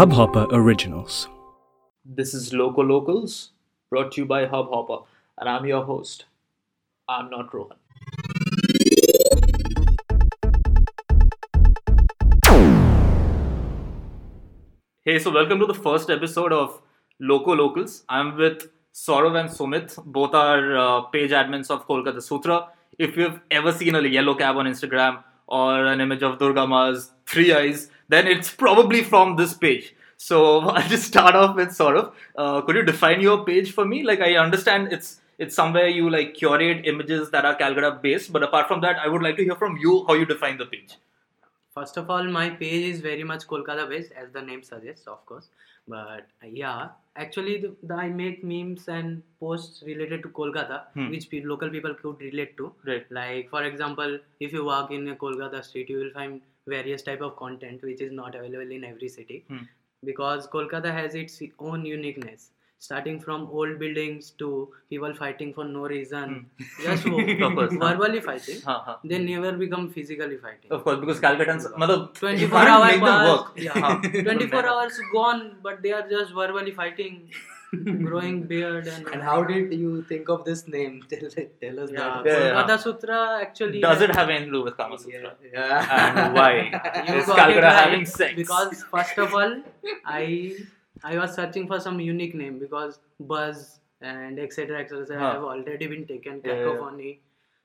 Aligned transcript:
Hubhopper 0.00 0.46
Originals. 0.52 1.28
This 2.04 2.32
is 2.32 2.54
Loco 2.54 2.82
Locals, 2.82 3.50
brought 3.90 4.12
to 4.12 4.22
you 4.22 4.26
by 4.26 4.46
Hubhopper, 4.46 5.04
and 5.38 5.48
I'm 5.48 5.66
your 5.66 5.84
host. 5.84 6.24
I'm 7.08 7.28
not 7.28 7.52
Rohan. 7.52 7.76
Hey, 15.04 15.18
so 15.18 15.30
welcome 15.30 15.58
to 15.58 15.66
the 15.66 15.74
first 15.74 16.08
episode 16.08 16.52
of 16.52 16.80
Loco 17.18 17.54
Locals. 17.54 18.04
I'm 18.08 18.36
with 18.36 18.68
Saurav 18.94 19.38
and 19.38 19.50
Sumit. 19.50 20.02
Both 20.04 20.34
are 20.34 20.76
uh, 20.76 21.00
page 21.02 21.32
admins 21.32 21.70
of 21.70 21.86
Kolkata 21.86 22.22
Sutra. 22.22 22.68
If 22.98 23.16
you've 23.16 23.40
ever 23.50 23.72
seen 23.72 23.94
a 23.96 24.02
yellow 24.02 24.34
cab 24.34 24.56
on 24.56 24.66
Instagram 24.66 25.24
or 25.50 25.86
an 25.86 26.00
image 26.00 26.22
of 26.22 26.38
Durga 26.38 26.66
Ma's 26.66 27.10
three 27.26 27.52
eyes, 27.52 27.90
then 28.08 28.26
it's 28.26 28.50
probably 28.50 29.02
from 29.02 29.36
this 29.36 29.54
page. 29.54 29.94
So 30.16 30.60
I'll 30.76 30.88
just 30.88 31.04
start 31.04 31.34
off 31.34 31.56
with 31.56 31.70
Saurav. 31.70 32.12
Uh, 32.36 32.60
could 32.62 32.76
you 32.76 32.82
define 32.84 33.20
your 33.20 33.44
page 33.44 33.72
for 33.72 33.84
me? 33.84 34.02
Like 34.02 34.20
I 34.20 34.36
understand 34.36 34.92
it's 34.92 35.20
it's 35.38 35.54
somewhere 35.54 35.88
you 35.88 36.10
like 36.10 36.34
curate 36.34 36.86
images 36.86 37.30
that 37.30 37.46
are 37.46 37.54
Calcutta 37.54 37.98
based, 38.02 38.30
but 38.32 38.42
apart 38.42 38.68
from 38.68 38.82
that, 38.82 38.98
I 38.98 39.08
would 39.08 39.22
like 39.22 39.36
to 39.36 39.44
hear 39.44 39.54
from 39.54 39.78
you 39.78 40.04
how 40.06 40.12
you 40.14 40.26
define 40.26 40.58
the 40.58 40.66
page. 40.66 40.96
First 41.74 41.96
of 41.96 42.10
all, 42.10 42.24
my 42.24 42.50
page 42.50 42.94
is 42.94 43.00
very 43.00 43.24
much 43.24 43.46
Kolkata 43.46 43.88
based, 43.88 44.12
as 44.12 44.30
the 44.32 44.42
name 44.42 44.62
suggests, 44.62 45.06
of 45.06 45.24
course. 45.24 45.48
But 45.88 46.26
yeah, 46.44 46.88
actually, 47.24 47.54
the, 47.62 47.70
the, 47.82 47.94
I 47.94 48.08
make 48.08 48.42
memes 48.50 48.86
and 48.88 49.22
posts 49.40 49.82
related 49.88 50.22
to 50.24 50.28
Kolkata, 50.38 50.78
Hmm. 50.94 51.10
which 51.10 51.26
pe- 51.30 51.42
local 51.52 51.70
people 51.76 51.94
could 52.02 52.20
relate 52.20 52.56
to. 52.60 52.72
Right. 52.90 53.06
Like, 53.18 53.50
for 53.50 53.62
example, 53.64 54.18
if 54.48 54.52
you 54.58 54.64
walk 54.64 54.90
in 54.98 55.08
a 55.08 55.16
Kolkata 55.24 55.62
street, 55.64 55.90
you 55.90 55.98
will 56.04 56.12
find 56.20 56.40
various 56.76 57.02
type 57.02 57.20
of 57.28 57.36
content 57.36 57.82
which 57.82 58.00
is 58.08 58.12
not 58.12 58.34
available 58.40 58.70
in 58.78 58.84
every 58.92 59.08
city, 59.18 59.44
Hmm. 59.48 59.64
because 60.04 60.48
Kolkata 60.56 60.92
has 61.00 61.14
its 61.24 61.42
own 61.58 61.84
uniqueness. 61.84 62.50
Starting 62.82 63.20
from 63.20 63.42
old 63.52 63.78
buildings 63.78 64.30
to 64.38 64.46
people 64.88 65.12
fighting 65.14 65.52
for 65.56 65.64
no 65.64 65.80
reason, 65.92 66.46
just 66.82 67.02
Hmm. 67.04 67.18
Of 67.48 67.54
course, 67.58 67.74
huh. 67.74 67.78
verbally 67.88 68.20
fighting. 68.28 68.60
Huh, 68.68 68.80
huh. 68.86 68.96
They 69.04 69.18
never 69.18 69.52
become 69.62 69.90
physically 69.90 70.38
fighting. 70.38 70.72
Of 70.78 70.82
course, 70.84 70.98
because 70.98 71.20
Calcuttans, 71.20 71.66
matlab, 71.82 72.06
you 72.40 72.48
24 72.48 72.58
can't 72.58 72.70
hours 72.70 72.92
make 72.92 73.02
work. 73.02 73.52
Yeah. 73.66 73.80
Huh. 73.84 74.22
24 74.30 74.66
hours 74.66 74.98
gone, 75.12 75.44
but 75.62 75.82
they 75.82 75.92
are 75.92 76.08
just 76.08 76.32
verbally 76.32 76.72
fighting, 76.80 77.28
growing 78.06 78.42
beard 78.54 78.86
and. 78.94 79.06
And 79.08 79.22
how 79.22 79.44
did 79.44 79.74
you 79.74 80.02
think 80.14 80.30
of 80.30 80.44
this 80.46 80.66
name? 80.66 81.02
Tell, 81.10 81.28
tell 81.60 81.80
us 81.84 81.90
Yeah, 81.92 82.00
that. 82.00 82.24
Yeah, 82.24 82.38
yeah. 82.38 82.50
Kolkata 82.62 82.80
Sutra 82.88 83.20
actually. 83.42 83.80
Does 83.80 84.00
it 84.00 84.14
have 84.16 84.28
anything 84.30 84.46
to 84.52 84.58
do 84.58 84.62
with 84.64 84.76
Kama 84.78 84.98
Sutra? 84.98 85.34
Yeah. 85.52 85.96
And 86.00 86.34
why? 86.34 86.52
You 87.06 87.14
Is 87.22 87.26
Calcutta 87.26 87.60
right, 87.60 87.84
having 87.84 88.06
sex? 88.06 88.34
Because 88.34 88.82
first 88.84 89.18
of 89.18 89.34
all, 89.34 89.56
I 90.06 90.56
I 91.04 91.16
was 91.18 91.34
searching 91.34 91.66
for 91.66 91.80
some 91.80 92.00
unique 92.00 92.34
name 92.34 92.58
because 92.58 92.98
Buzz 93.18 93.80
and 94.00 94.38
etc. 94.38 94.80
etc. 94.80 95.18
Huh. 95.18 95.32
have 95.32 95.42
already 95.44 95.86
been 95.86 96.06
taken. 96.06 96.40
Yeah, 96.44 96.54
yeah. 96.54 96.64
Cacophony. 96.64 97.20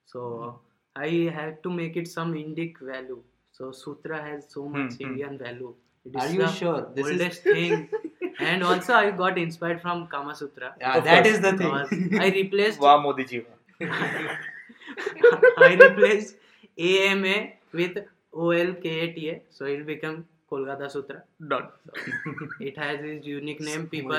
So 0.05 0.59
I 0.95 1.07
had 1.33 1.61
to 1.63 1.69
make 1.69 1.97
it 1.97 2.07
some 2.07 2.33
Indic 2.33 2.79
value. 2.81 3.21
So 3.51 3.71
Sutra 3.71 4.21
has 4.21 4.47
so 4.49 4.65
much 4.67 4.93
Hmm, 4.93 5.03
hmm. 5.03 5.09
Indian 5.11 5.37
value. 5.37 5.73
It 6.05 6.15
Are 6.21 6.29
you 6.29 6.39
the 6.43 6.51
sure? 6.51 6.87
This 6.95 7.05
is 7.07 7.11
oldest 7.13 7.43
thing. 7.43 7.89
and 8.39 8.63
also 8.63 8.93
I 8.93 9.11
got 9.11 9.37
inspired 9.37 9.81
from 9.81 10.07
Kama 10.07 10.35
Sutra. 10.35 10.73
yeah, 10.79 10.97
Of 10.97 11.03
that 11.05 11.23
course. 11.23 11.35
is 11.35 11.41
the 11.41 11.53
thing. 11.57 12.19
I 12.19 12.29
replaced 12.29 12.79
Wow, 12.79 13.01
Modi 13.01 13.25
ji. 13.25 13.43
I 13.81 15.77
replaced 15.81 16.35
AMA 16.77 17.35
with 17.73 17.97
OLKATA, 18.33 19.41
so 19.49 19.65
it 19.65 19.77
will 19.79 19.85
become 19.85 20.25
Kolkata 20.55 20.89
Sutra. 20.89 21.23
Done. 21.47 21.67
It 22.59 22.77
has 22.77 23.01
its 23.01 23.27
unique 23.27 23.61
name. 23.61 23.87
People 23.87 24.15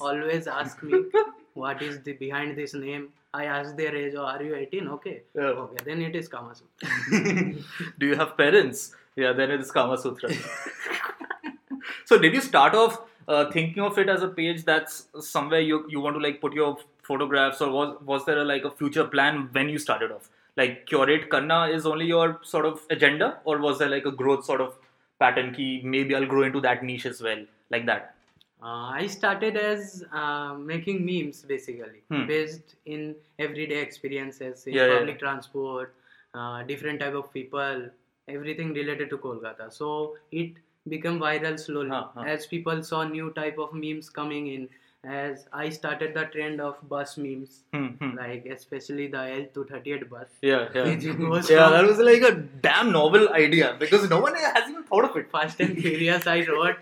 always 0.00 0.46
ask 0.46 0.82
me 0.82 1.04
what 1.54 1.82
is 1.82 2.00
the 2.02 2.12
behind 2.12 2.56
this 2.56 2.74
name. 2.74 3.08
I 3.32 3.44
ask 3.44 3.76
their 3.76 3.94
age, 3.94 4.14
oh, 4.16 4.24
are 4.24 4.42
you 4.42 4.54
18? 4.54 4.88
Okay. 4.88 5.22
Yeah. 5.34 5.42
Okay, 5.64 5.84
then 5.84 6.02
it 6.02 6.16
is 6.16 6.28
Kama 6.28 6.54
Sutra. 6.54 7.54
Do 7.98 8.06
you 8.06 8.16
have 8.16 8.36
parents? 8.36 8.94
Yeah, 9.16 9.32
then 9.32 9.50
it 9.50 9.60
is 9.60 9.70
Kama 9.70 9.98
Sutra. 9.98 10.30
so, 12.04 12.18
did 12.18 12.34
you 12.34 12.40
start 12.40 12.74
off 12.74 13.00
uh, 13.28 13.50
thinking 13.52 13.82
of 13.84 13.98
it 13.98 14.08
as 14.08 14.22
a 14.22 14.28
page 14.28 14.64
that's 14.64 15.06
somewhere 15.20 15.60
you 15.60 15.84
you 15.88 16.00
want 16.00 16.16
to 16.16 16.22
like 16.26 16.40
put 16.40 16.54
your 16.54 16.76
photographs, 17.02 17.60
or 17.60 17.70
was 17.70 17.96
was 18.12 18.26
there 18.26 18.38
a, 18.38 18.44
like 18.44 18.64
a 18.64 18.70
future 18.82 19.04
plan 19.04 19.48
when 19.52 19.68
you 19.68 19.78
started 19.86 20.10
off? 20.16 20.28
Like 20.56 20.86
curate 20.86 21.28
karna 21.30 21.60
is 21.78 21.86
only 21.86 22.06
your 22.06 22.40
sort 22.42 22.66
of 22.66 22.80
agenda, 22.90 23.32
or 23.44 23.58
was 23.58 23.78
there 23.78 23.92
like 23.96 24.06
a 24.12 24.16
growth 24.22 24.44
sort 24.44 24.60
of 24.60 24.74
pattern? 25.20 25.52
Key 25.54 25.82
maybe 25.84 26.14
I'll 26.14 26.26
grow 26.26 26.42
into 26.42 26.60
that 26.62 26.82
niche 26.82 27.06
as 27.06 27.22
well, 27.22 27.44
like 27.70 27.86
that. 27.86 28.14
Uh, 28.62 28.90
I 29.02 29.06
started 29.06 29.56
as 29.56 30.04
uh, 30.12 30.54
making 30.54 31.04
memes 31.06 31.42
basically, 31.52 32.02
Hmm. 32.10 32.26
based 32.26 32.74
in 32.84 33.14
everyday 33.38 33.80
experiences 33.82 34.66
in 34.66 34.74
Yeah, 34.74 34.86
yeah. 34.86 34.98
public 34.98 35.18
transport, 35.18 35.94
uh, 36.34 36.62
different 36.64 37.00
type 37.00 37.14
of 37.14 37.32
people, 37.32 37.88
everything 38.28 38.74
related 38.74 39.10
to 39.10 39.18
Kolkata. 39.18 39.72
So 39.72 40.16
it 40.30 40.60
became 40.88 41.18
viral 41.18 41.58
slowly 41.58 41.90
Huh, 41.90 42.08
huh. 42.14 42.22
as 42.34 42.46
people 42.46 42.82
saw 42.82 43.02
new 43.04 43.30
type 43.40 43.58
of 43.58 43.72
memes 43.72 44.10
coming 44.10 44.48
in. 44.58 44.68
As 45.02 45.46
I 45.50 45.70
started 45.70 46.12
the 46.14 46.24
trend 46.26 46.60
of 46.60 46.76
bus 46.86 47.16
memes, 47.16 47.60
Hmm, 47.72 47.86
hmm. 48.00 48.16
like 48.18 48.44
especially 48.46 49.06
the 49.06 49.16
L238 49.16 50.08
bus. 50.10 50.26
Yeah, 50.42 50.68
yeah. 50.74 50.84
Yeah, 51.50 51.70
that 51.70 51.84
was 51.86 51.98
like 51.98 52.20
a 52.22 52.32
damn 52.34 52.92
novel 52.92 53.30
idea 53.30 53.76
because 53.78 54.08
no 54.10 54.20
one 54.20 54.34
has 54.34 54.68
even 54.68 54.82
thought 54.84 55.06
of 55.10 55.16
it. 55.16 55.30
Fast 55.30 55.58
and 55.60 55.78
Furious 55.78 56.26
I 56.26 56.44
wrote, 56.46 56.76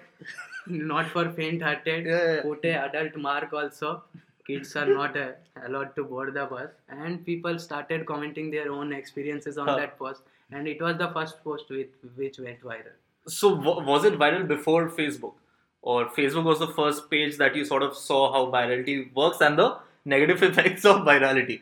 not 0.67 1.07
for 1.07 1.31
faint-hearted. 1.31 2.07
Yeah, 2.07 2.35
yeah. 2.35 2.43
Put 2.43 2.65
a 2.65 2.73
adult 2.87 3.17
mark 3.17 3.53
also. 3.53 4.03
Kids 4.47 4.75
are 4.77 4.87
not 4.87 5.17
uh, 5.17 5.29
allowed 5.65 5.95
to 5.95 6.03
board 6.05 6.35
the 6.35 6.47
bus. 6.47 6.71
And 6.89 7.25
people 7.25 7.59
started 7.61 8.05
commenting 8.07 8.51
their 8.51 8.73
own 8.73 8.93
experiences 8.93 9.59
on 9.59 9.69
Huh. 9.69 9.77
that 9.77 9.99
post. 9.99 10.23
And 10.51 10.67
it 10.67 10.81
was 10.83 10.97
the 10.99 11.09
first 11.11 11.45
post 11.45 11.67
with 11.71 11.89
which 12.17 12.39
went 12.41 12.63
viral. 12.63 12.97
So 13.29 13.55
w- 13.57 13.87
was 13.87 14.05
it 14.07 14.15
viral 14.19 14.49
before 14.49 14.89
Facebook, 14.89 15.35
or 15.83 16.07
Facebook 16.07 16.45
was 16.45 16.59
the 16.59 16.69
first 16.69 17.11
page 17.11 17.37
that 17.39 17.55
you 17.57 17.65
sort 17.65 17.83
of 17.83 17.97
saw 17.97 18.33
how 18.33 18.47
virality 18.51 19.13
works 19.15 19.41
and 19.41 19.59
the 19.59 19.77
negative 20.05 20.43
effects 20.51 20.85
of 20.85 21.03
virality? 21.03 21.61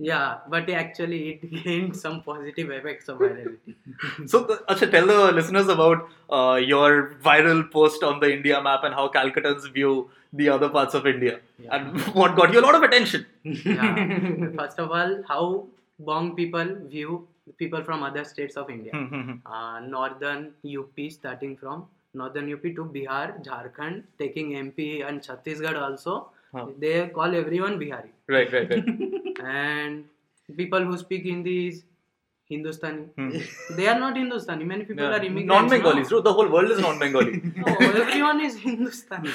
Yeah, 0.00 0.38
but 0.48 0.70
actually 0.70 1.30
it 1.30 1.50
gained 1.64 1.96
some 1.96 2.22
positive 2.22 2.70
effects 2.70 3.08
of 3.08 3.18
virality. 3.18 3.74
So, 4.26 4.44
uh, 4.44 4.58
Acha, 4.72 4.90
tell 4.90 5.06
the 5.06 5.32
listeners 5.32 5.66
about 5.68 6.08
uh, 6.30 6.54
your 6.56 7.16
viral 7.24 7.68
post 7.70 8.02
on 8.04 8.20
the 8.20 8.32
India 8.32 8.62
map 8.62 8.84
and 8.84 8.94
how 8.94 9.08
Calcuttans 9.08 9.72
view 9.72 10.08
the 10.32 10.48
other 10.50 10.68
parts 10.68 10.94
of 10.94 11.06
India, 11.06 11.40
Yeah. 11.58 11.74
and 11.76 12.00
what 12.14 12.36
got 12.36 12.52
you 12.52 12.60
a 12.60 12.66
lot 12.68 12.74
of 12.76 12.82
attention. 12.82 13.26
yeah. 13.42 14.50
First 14.56 14.78
of 14.78 14.90
all, 14.92 15.22
how 15.26 15.66
Bong 15.98 16.36
people 16.36 16.76
view 16.86 17.26
people 17.56 17.82
from 17.82 18.02
other 18.02 18.24
states 18.24 18.56
of 18.56 18.70
India. 18.70 18.92
Hmm, 18.92 19.04
hmm, 19.06 19.20
hmm. 19.32 19.46
uh, 19.52 19.80
northern 19.80 20.52
UP, 20.64 21.10
starting 21.10 21.56
from 21.56 21.86
northern 22.14 22.52
UP 22.52 22.62
to 22.62 22.84
Bihar, 22.84 23.42
Jharkhand, 23.44 24.02
taking 24.18 24.52
MP 24.52 25.06
and 25.06 25.20
Chhattisgarh 25.20 25.80
also. 25.80 26.30
Huh. 26.54 26.66
They 26.78 27.08
call 27.08 27.34
everyone 27.34 27.78
Bihari. 27.78 28.10
right, 28.26 28.50
right, 28.52 28.70
right. 28.70 28.84
And 29.44 30.04
people 30.56 30.80
who 30.82 30.96
speak 30.96 31.24
Hindi 31.24 31.68
is 31.68 31.84
Hindustani. 32.48 33.02
Hmm. 33.16 33.30
They 33.76 33.86
are 33.88 33.98
not 33.98 34.16
Hindustani. 34.16 34.64
Many 34.64 34.84
people 34.84 35.04
Yeah. 35.04 35.16
are 35.18 35.24
immigrants. 35.24 35.70
Non-Bengalis, 35.70 36.10
no? 36.10 36.20
The 36.22 36.32
whole 36.32 36.48
world 36.48 36.70
is 36.70 36.78
non-Bengali. 36.80 37.42
No, 37.56 37.74
everyone 38.02 38.40
is 38.40 38.56
Hindustani. 38.56 39.30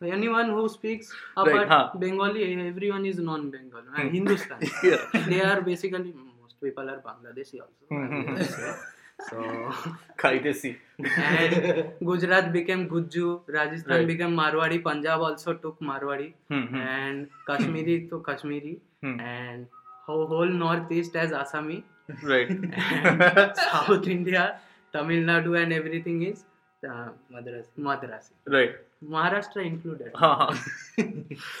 Anyone 0.00 0.50
who 0.50 0.68
speaks 0.68 1.12
Right, 1.36 1.48
apart 1.48 1.68
huh. 1.68 1.98
Bengali, 1.98 2.44
everyone 2.68 3.04
is 3.06 3.18
non-Bengali. 3.18 3.86
Hmm. 3.96 4.08
Hindustani. 4.16 4.70
yeah. 4.84 5.26
they 5.26 5.40
are 5.42 5.60
basically 5.60 6.14
most 6.40 6.60
people 6.60 6.88
are 6.88 7.02
Bangladeshi 7.08 7.58
also. 7.60 8.78
Hmm, 9.20 9.42
hmm, 9.42 9.70
hmm. 9.72 9.90
so 9.90 9.96
Kaitesi. 10.16 10.76
and 10.98 11.92
Gujarat 12.04 12.52
became 12.52 12.88
Gujju, 12.88 13.40
Rajasthan 13.46 13.96
Right. 13.98 14.06
became 14.06 14.34
Marwadi, 14.36 14.82
Punjab 14.82 15.20
also 15.20 15.54
took 15.54 15.80
Marwadi, 15.80 16.32
Hmm, 16.48 16.62
hmm. 16.66 16.76
and 16.76 17.28
Kashmiri 17.46 18.08
to 18.10 18.20
Kashmiri, 18.20 18.80
Hmm. 19.02 19.20
and 19.20 19.66
whole, 20.06 20.26
whole 20.26 20.46
northeast 20.48 21.16
as 21.16 21.30
Assami, 21.32 21.82
Right. 22.22 22.48
and 22.50 23.56
South 23.56 24.06
India, 24.06 24.60
Tamil 24.92 25.24
Nadu, 25.24 25.60
and 25.62 25.72
everything 25.72 26.22
is 26.22 26.44
uh, 26.88 27.08
Madrasi. 27.32 27.68
Madrasi. 27.78 28.30
right. 28.46 28.76
Maharashtra 29.04 29.64
included. 29.64 30.10
Uh-huh. 30.14 30.54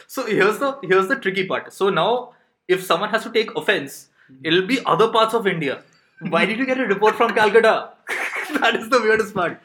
so 0.06 0.26
here's 0.26 0.58
the 0.58 0.76
here's 0.82 1.06
the 1.08 1.16
tricky 1.16 1.46
part. 1.46 1.72
So 1.72 1.88
now, 1.90 2.32
if 2.66 2.82
someone 2.84 3.10
has 3.10 3.22
to 3.24 3.30
take 3.30 3.54
offense, 3.54 4.08
it'll 4.42 4.66
be 4.66 4.78
other 4.84 5.08
parts 5.08 5.34
of 5.34 5.46
India. 5.46 5.82
Why 6.20 6.46
did 6.46 6.58
you 6.58 6.66
get 6.66 6.78
a 6.78 6.86
report 6.86 7.16
from 7.16 7.34
Calcutta? 7.34 7.90
that 8.60 8.74
is 8.74 8.88
the 8.88 9.00
weirdest 9.00 9.34
part. 9.34 9.60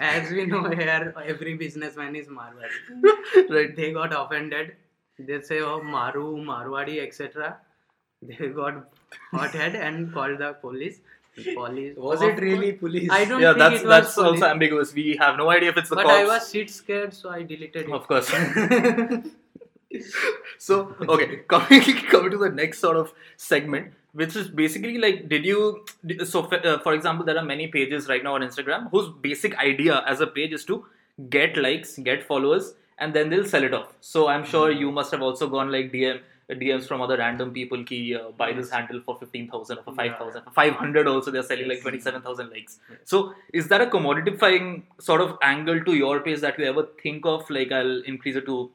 As 0.00 0.30
we 0.30 0.46
know 0.46 0.68
here, 0.70 1.14
every 1.24 1.54
businessman 1.54 2.16
is 2.16 2.28
Marwadi. 2.28 3.48
Right. 3.50 3.76
They 3.76 3.92
got 3.92 4.12
offended. 4.12 4.72
They 5.18 5.40
say, 5.42 5.60
oh, 5.60 5.82
Maru, 5.82 6.42
Marwadi, 6.44 7.00
etc. 7.06 7.58
They 8.20 8.48
got 8.48 8.88
hot 9.30 9.50
head 9.50 9.76
and 9.76 10.12
called 10.12 10.38
the 10.38 10.54
police. 10.54 11.00
Police. 11.54 11.96
Was 11.96 12.20
Of 12.20 12.28
it 12.30 12.40
really 12.40 12.72
police? 12.72 13.08
I 13.10 13.24
don't 13.24 13.40
yeah, 13.40 13.54
think 13.54 13.58
that's 13.58 13.82
it 13.82 13.86
was 13.86 14.02
that's 14.02 14.14
police. 14.14 14.32
also 14.32 14.46
ambiguous. 14.46 14.92
We 14.92 15.16
have 15.18 15.36
no 15.38 15.50
idea 15.50 15.70
if 15.70 15.76
it's 15.78 15.88
the 15.88 15.96
But 15.96 16.04
cops. 16.04 16.14
I 16.18 16.24
was 16.24 16.50
shit 16.50 16.70
scared, 16.70 17.14
so 17.14 17.30
I 17.30 17.42
deleted 17.42 17.88
it. 17.88 17.90
Of 17.90 18.06
course. 18.06 18.28
so 20.58 20.94
okay, 21.00 21.36
coming 21.48 21.80
coming 22.10 22.30
to 22.32 22.38
the 22.38 22.50
next 22.50 22.80
sort 22.80 22.96
of 22.96 23.12
segment, 23.36 23.92
which 24.12 24.36
is 24.36 24.48
basically 24.48 24.98
like, 24.98 25.28
did 25.28 25.44
you? 25.44 25.84
So 26.24 26.42
for, 26.44 26.66
uh, 26.66 26.78
for 26.80 26.94
example, 26.94 27.24
there 27.24 27.38
are 27.38 27.44
many 27.44 27.68
pages 27.68 28.08
right 28.08 28.22
now 28.22 28.34
on 28.34 28.42
Instagram 28.42 28.90
whose 28.90 29.08
basic 29.20 29.56
idea 29.58 30.02
as 30.06 30.20
a 30.20 30.26
page 30.26 30.52
is 30.52 30.64
to 30.66 30.84
get 31.28 31.56
likes, 31.56 31.98
get 31.98 32.22
followers, 32.22 32.74
and 32.98 33.14
then 33.14 33.30
they'll 33.30 33.46
sell 33.46 33.64
it 33.64 33.74
off. 33.74 33.94
So 34.00 34.28
I'm 34.28 34.44
sure 34.44 34.70
you 34.70 34.90
must 34.90 35.10
have 35.12 35.22
also 35.22 35.48
gone 35.48 35.72
like 35.72 35.92
DM. 35.92 36.20
DMs 36.50 36.86
from 36.86 37.00
other 37.00 37.16
random 37.16 37.50
people 37.52 37.82
ki 37.82 38.14
uh, 38.14 38.30
buy 38.36 38.52
this 38.52 38.70
handle 38.70 39.00
for 39.06 39.16
15,000 39.16 39.78
or 39.78 39.82
for 39.84 39.94
5,000 39.94 40.42
for 40.42 40.50
500 40.50 41.06
also 41.06 41.30
they're 41.30 41.42
selling 41.42 41.68
like 41.68 41.80
27,000 41.80 42.50
likes 42.50 42.78
so 43.04 43.32
is 43.54 43.68
that 43.68 43.80
a 43.80 43.86
commodifying 43.86 44.82
sort 45.00 45.22
of 45.22 45.38
angle 45.42 45.82
to 45.84 45.94
your 45.94 46.20
page 46.20 46.40
that 46.40 46.58
you 46.58 46.66
ever 46.66 46.88
think 47.02 47.24
of 47.24 47.48
like 47.48 47.72
I'll 47.72 48.02
increase 48.02 48.36
it 48.36 48.44
to 48.46 48.64
uh, 48.64 48.66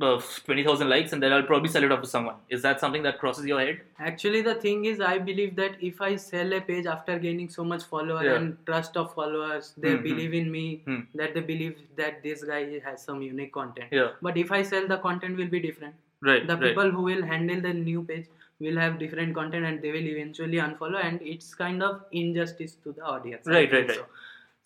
20,000 0.00 0.88
likes 0.88 1.12
and 1.12 1.22
then 1.22 1.32
I'll 1.32 1.42
probably 1.42 1.68
sell 1.68 1.84
it 1.84 1.92
off 1.92 2.00
to 2.02 2.08
someone 2.08 2.36
is 2.48 2.62
that 2.62 2.80
something 2.80 3.02
that 3.02 3.18
crosses 3.18 3.44
your 3.46 3.60
head 3.60 3.80
Actually, 3.98 4.40
the 4.42 4.54
thing 4.54 4.84
is, 4.86 5.00
I 5.00 5.18
believe 5.18 5.56
that 5.56 5.72
if 5.80 6.00
I 6.00 6.16
sell 6.16 6.52
a 6.54 6.60
page 6.60 6.86
after 6.86 7.18
gaining 7.18 7.50
so 7.50 7.64
much 7.64 7.84
follower 7.84 8.24
Yeah. 8.24 8.36
and 8.36 8.56
trust 8.66 8.96
of 8.96 9.12
followers, 9.18 9.74
they 9.76 9.92
Mhm. 9.94 10.02
believe 10.08 10.34
in 10.40 10.50
me, 10.56 10.64
Hmm. 10.86 11.00
that 11.22 11.34
they 11.34 11.42
believe 11.52 11.76
that 12.00 12.22
this 12.22 12.44
guy 12.52 12.62
has 12.86 13.04
some 13.10 13.20
unique 13.26 13.52
content. 13.58 13.92
yeah 14.00 14.10
But 14.28 14.38
if 14.44 14.52
I 14.60 14.62
sell, 14.72 14.88
the 14.94 14.98
content 15.08 15.36
will 15.44 15.52
be 15.58 15.60
different. 15.68 15.94
right 16.28 16.46
The 16.48 16.54
right. 16.56 16.64
people 16.68 16.90
who 16.96 17.02
will 17.10 17.22
handle 17.32 17.60
the 17.66 17.74
new 17.74 18.00
page 18.08 18.26
will 18.64 18.78
have 18.84 18.98
different 19.04 19.34
content 19.36 19.64
and 19.68 19.84
they 19.84 19.92
will 19.92 20.08
eventually 20.14 20.58
unfollow, 20.64 21.04
and 21.10 21.22
it's 21.34 21.54
kind 21.62 21.82
of 21.86 22.00
injustice 22.24 22.74
to 22.86 22.92
the 22.98 23.04
audience. 23.12 23.46
I 23.48 23.54
Right, 23.58 23.72
right, 23.78 23.94
So. 24.00 24.04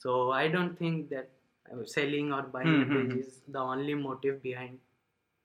so 0.05 0.17
I 0.39 0.49
don't 0.49 0.79
think 0.85 1.11
that 1.11 1.29
selling 1.93 2.33
or 2.39 2.43
buying 2.57 2.73
Hmm, 2.73 2.83
a 2.83 2.85
hmm, 2.85 2.97
page 2.97 3.13
hmm. 3.13 3.21
is 3.21 3.41
the 3.57 3.63
only 3.75 3.95
motive 4.09 4.43
behind 4.49 4.79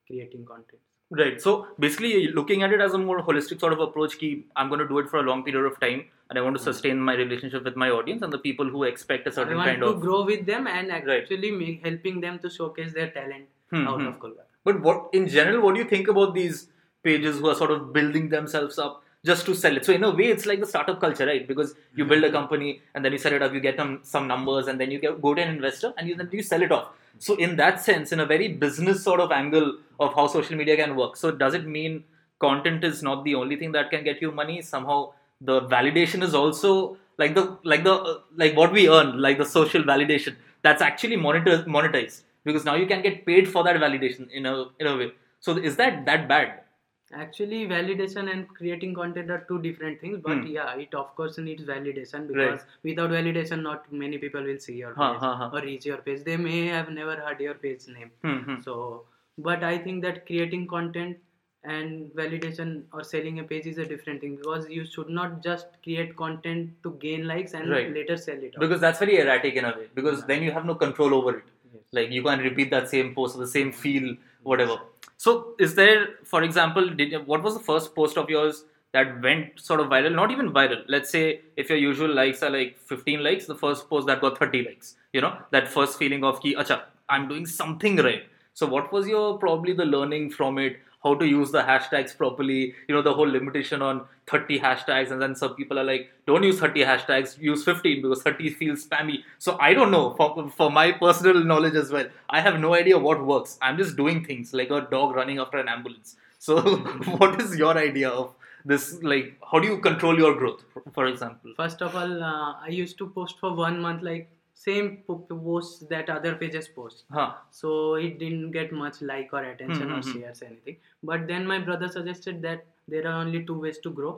creating 0.09 0.45
content. 0.45 0.81
Right. 1.11 1.41
So 1.41 1.67
basically, 1.79 2.27
looking 2.27 2.61
at 2.63 2.71
it 2.71 2.81
as 2.81 2.93
a 2.93 2.97
more 2.99 3.21
holistic 3.23 3.59
sort 3.59 3.73
of 3.73 3.79
approach. 3.79 4.17
Ki 4.19 4.45
I'm 4.55 4.67
going 4.69 4.79
to 4.81 4.87
do 4.87 4.99
it 4.99 5.09
for 5.09 5.17
a 5.19 5.23
long 5.29 5.43
period 5.43 5.65
of 5.69 5.79
time, 5.79 6.03
and 6.29 6.37
I 6.37 6.43
want 6.47 6.57
to 6.57 6.63
sustain 6.63 6.99
my 6.99 7.15
relationship 7.21 7.63
with 7.69 7.75
my 7.75 7.89
audience 7.89 8.21
and 8.27 8.31
the 8.31 8.37
people 8.37 8.69
who 8.75 8.83
expect 8.89 9.25
a 9.31 9.31
certain 9.31 9.53
I 9.53 9.57
want 9.61 9.69
kind 9.69 9.81
to 9.81 9.87
of. 9.87 10.01
grow 10.01 10.19
with 10.31 10.45
them 10.51 10.67
and 10.67 10.89
Right. 10.89 11.23
actually 11.23 11.51
make, 11.61 11.83
helping 11.87 12.21
them 12.21 12.37
to 12.45 12.49
showcase 12.57 12.93
their 12.93 13.09
talent 13.09 13.47
Hmm, 13.71 13.87
out 13.87 14.01
hmm. 14.01 14.07
of 14.07 14.19
Kolkata. 14.19 14.45
But 14.63 14.81
what, 14.81 15.09
in 15.13 15.27
general, 15.27 15.61
what 15.63 15.73
do 15.75 15.81
you 15.81 15.89
think 15.89 16.07
about 16.07 16.33
these 16.35 16.67
pages 17.03 17.39
who 17.39 17.49
are 17.49 17.55
sort 17.55 17.71
of 17.71 17.91
building 17.97 18.29
themselves 18.29 18.77
up 18.77 19.03
just 19.25 19.45
to 19.47 19.55
sell 19.55 19.75
it? 19.77 19.85
So 19.85 19.93
in 19.93 20.03
a 20.03 20.11
way, 20.21 20.25
it's 20.35 20.45
like 20.45 20.59
the 20.59 20.65
startup 20.67 20.99
culture, 20.99 21.25
right? 21.25 21.47
Because 21.47 21.73
you 21.95 22.05
build 22.05 22.23
a 22.23 22.31
company 22.31 22.81
and 22.93 23.03
then 23.05 23.11
you 23.13 23.17
set 23.25 23.33
it 23.33 23.41
up, 23.41 23.53
you 23.53 23.59
get 23.67 23.77
some 23.77 23.99
some 24.03 24.27
numbers, 24.27 24.67
and 24.67 24.79
then 24.79 24.91
you 24.91 24.99
get, 24.99 25.21
go 25.27 25.33
to 25.33 25.41
an 25.41 25.49
investor 25.57 25.93
and 25.97 26.07
you 26.09 26.15
then 26.15 26.29
you 26.31 26.43
sell 26.43 26.61
it 26.61 26.71
off. 26.71 26.89
So 27.17 27.35
in 27.35 27.55
that 27.57 27.81
sense, 27.81 28.11
in 28.11 28.19
a 28.19 28.25
very 28.25 28.47
business 28.47 29.03
sort 29.03 29.19
of 29.19 29.31
angle 29.31 29.77
of 29.99 30.13
how 30.13 30.27
social 30.27 30.55
media 30.55 30.75
can 30.77 30.95
work, 30.95 31.15
so 31.17 31.31
does 31.31 31.53
it 31.53 31.65
mean 31.65 32.03
content 32.39 32.83
is 32.83 33.03
not 33.03 33.23
the 33.23 33.35
only 33.35 33.57
thing 33.57 33.71
that 33.73 33.89
can 33.89 34.03
get 34.03 34.21
you 34.21 34.31
money? 34.31 34.61
Somehow 34.61 35.13
the 35.41 35.61
validation 35.61 36.23
is 36.23 36.33
also 36.33 36.97
like 37.17 37.35
the 37.35 37.57
like 37.63 37.83
the 37.83 37.93
uh, 37.93 38.19
like 38.35 38.55
what 38.55 38.71
we 38.71 38.89
earn, 38.89 39.19
like 39.19 39.37
the 39.37 39.45
social 39.45 39.83
validation 39.83 40.35
that's 40.61 40.81
actually 40.81 41.17
monetized 41.17 41.65
monetized 41.65 42.21
because 42.45 42.65
now 42.65 42.75
you 42.75 42.85
can 42.85 43.01
get 43.01 43.25
paid 43.25 43.47
for 43.47 43.63
that 43.63 43.75
validation 43.77 44.29
in 44.31 44.45
a 44.45 44.65
in 44.79 44.87
a 44.87 44.95
way. 44.97 45.11
So 45.39 45.57
is 45.57 45.75
that 45.77 46.05
that 46.05 46.27
bad? 46.27 46.61
Actually, 47.11 47.67
validation 47.67 48.31
and 48.31 48.47
creating 48.49 48.93
content 48.93 49.31
are 49.31 49.43
two 49.47 49.59
different 49.61 49.99
things. 49.99 50.19
But 50.23 50.37
Hmm. 50.39 50.47
yeah, 50.47 50.75
it 50.77 50.93
of 50.93 51.15
course 51.15 51.37
needs 51.39 51.63
validation 51.63 52.27
Right. 52.27 52.33
because 52.33 52.65
without 52.83 53.09
validation, 53.11 53.61
not 53.63 53.91
many 53.91 54.19
people 54.19 54.43
will 54.43 54.59
see 54.59 54.75
your 54.81 54.93
page 54.93 55.23
or 55.53 55.61
reach 55.69 55.85
your 55.85 55.97
page. 56.09 56.23
They 56.23 56.37
may 56.37 56.67
have 56.67 56.91
never 56.91 57.15
heard 57.15 57.39
your 57.47 57.55
page 57.55 57.87
name. 57.87 58.11
Hmm, 58.27 58.37
hmm. 58.49 58.59
So, 58.61 59.05
but 59.37 59.63
I 59.63 59.77
think 59.79 60.03
that 60.03 60.25
creating 60.27 60.67
content 60.67 61.17
and 61.63 62.11
validation 62.13 62.83
or 62.93 63.03
selling 63.03 63.39
a 63.39 63.43
page 63.43 63.65
is 63.65 63.79
a 63.79 63.85
different 63.85 64.21
thing 64.21 64.35
because 64.35 64.69
you 64.69 64.85
should 64.85 65.09
not 65.09 65.41
just 65.43 65.67
create 65.83 66.15
content 66.15 66.69
to 66.83 66.91
gain 67.07 67.27
likes 67.27 67.53
and 67.53 67.69
Right. 67.69 67.91
later 67.93 68.17
sell 68.17 68.37
it. 68.49 68.55
off. 68.55 68.61
Because 68.61 68.79
that's 68.79 68.99
very 68.99 69.17
erratic 69.17 69.55
in 69.55 69.65
a 69.65 69.73
way. 69.79 69.87
Because 69.95 70.19
Yeah. 70.21 70.27
then 70.27 70.43
you 70.43 70.51
have 70.51 70.65
no 70.65 70.75
control 70.75 71.13
over 71.13 71.35
it. 71.39 71.43
Yes. 71.73 71.83
Like 71.91 72.11
you 72.11 72.23
can't 72.23 72.41
repeat 72.43 72.69
that 72.77 72.87
same 72.93 73.13
post 73.15 73.35
or 73.35 73.39
the 73.39 73.47
same 73.57 73.71
feel, 73.81 74.15
whatever. 74.43 74.77
So 75.19 75.53
is 75.59 75.75
there, 75.75 76.07
for 76.23 76.43
example, 76.43 76.89
did 76.89 77.27
what 77.27 77.43
was 77.43 77.53
the 77.53 77.59
first 77.59 77.93
post 77.93 78.17
of 78.17 78.29
yours 78.29 78.63
that 78.93 79.21
went 79.21 79.59
sort 79.59 79.81
of 79.81 79.87
viral? 79.87 80.15
Not 80.15 80.31
even 80.31 80.51
viral. 80.53 80.83
Let's 80.87 81.09
say 81.09 81.41
if 81.57 81.69
your 81.69 81.77
usual 81.77 82.13
likes 82.13 82.41
are 82.41 82.49
like 82.49 82.79
15 82.85 83.21
likes, 83.21 83.45
the 83.45 83.55
first 83.55 83.89
post 83.89 84.07
that 84.07 84.21
got 84.21 84.39
30 84.39 84.63
likes. 84.63 84.95
You 85.11 85.21
know 85.21 85.37
that 85.51 85.67
first 85.67 85.97
feeling 85.99 86.23
of 86.23 86.41
ki, 86.41 86.55
acha, 86.55 86.83
I'm 87.09 87.27
doing 87.27 87.45
something 87.45 87.97
right. 87.97 88.23
So 88.53 88.65
what 88.65 88.93
was 88.93 89.09
your 89.09 89.37
probably 89.37 89.73
the 89.73 89.85
learning 89.85 90.31
from 90.31 90.57
it? 90.57 90.79
How 91.03 91.15
to 91.15 91.25
use 91.25 91.51
the 91.51 91.61
hashtags 91.61 92.15
properly? 92.15 92.73
You 92.87 92.95
know 92.95 93.01
the 93.01 93.13
whole 93.13 93.27
limitation 93.27 93.81
on 93.81 94.05
30 94.27 94.59
hashtags, 94.59 95.11
and 95.11 95.21
then 95.21 95.35
some 95.35 95.55
people 95.55 95.79
are 95.79 95.83
like, 95.83 96.09
don't 96.27 96.43
use 96.43 96.59
30 96.59 96.81
hashtags, 96.81 97.39
use 97.39 97.63
15 97.63 98.01
because 98.01 98.21
30 98.21 98.49
feels 98.51 98.85
spammy. 98.85 99.19
So 99.37 99.57
I 99.59 99.73
don't 99.73 99.91
know. 99.91 100.13
For 100.15 100.49
for 100.49 100.69
my 100.69 100.91
personal 100.91 101.43
knowledge 101.43 101.75
as 101.75 101.91
well, 101.91 102.07
I 102.29 102.41
have 102.41 102.59
no 102.59 102.73
idea 102.73 102.97
what 102.97 103.25
works. 103.25 103.57
I'm 103.61 103.77
just 103.77 103.95
doing 103.95 104.25
things 104.25 104.53
like 104.53 104.71
a 104.71 104.81
dog 104.91 105.15
running 105.15 105.39
after 105.39 105.57
an 105.57 105.69
ambulance. 105.69 106.17
So 106.37 106.61
what 107.21 107.41
is 107.41 107.57
your 107.57 107.77
idea 107.77 108.09
of 108.09 108.33
this? 108.65 109.01
Like 109.01 109.37
how 109.51 109.59
do 109.59 109.67
you 109.67 109.77
control 109.79 110.17
your 110.17 110.35
growth? 110.35 110.63
For, 110.93 111.07
example. 111.07 111.53
First 111.55 111.81
of 111.81 111.95
all, 111.95 112.23
uh, 112.23 112.53
I 112.61 112.69
used 112.69 112.97
to 112.99 113.07
post 113.09 113.39
for 113.39 113.53
one 113.53 113.81
month 113.81 114.03
like 114.03 114.29
same 114.63 114.87
po- 115.07 115.25
posts 115.29 115.85
that 115.91 116.09
other 116.15 116.31
pages 116.41 116.67
post. 116.77 117.03
Huh. 117.17 117.27
so 117.59 117.69
it 118.05 118.17
didn't 118.23 118.51
get 118.55 118.71
much 118.79 118.97
like 119.11 119.29
or 119.39 119.43
attention 119.51 119.91
or 119.97 119.99
Mhm, 119.99 120.07
mhm. 120.07 120.13
shares 120.13 120.41
anything 120.47 120.77
but 121.11 121.27
then 121.31 121.47
my 121.51 121.59
brother 121.69 121.89
suggested 121.97 122.41
that 122.47 122.65
there 122.95 123.05
are 123.11 123.15
only 123.25 123.41
two 123.51 123.57
ways 123.65 123.79
to 123.85 123.91
grow 123.99 124.13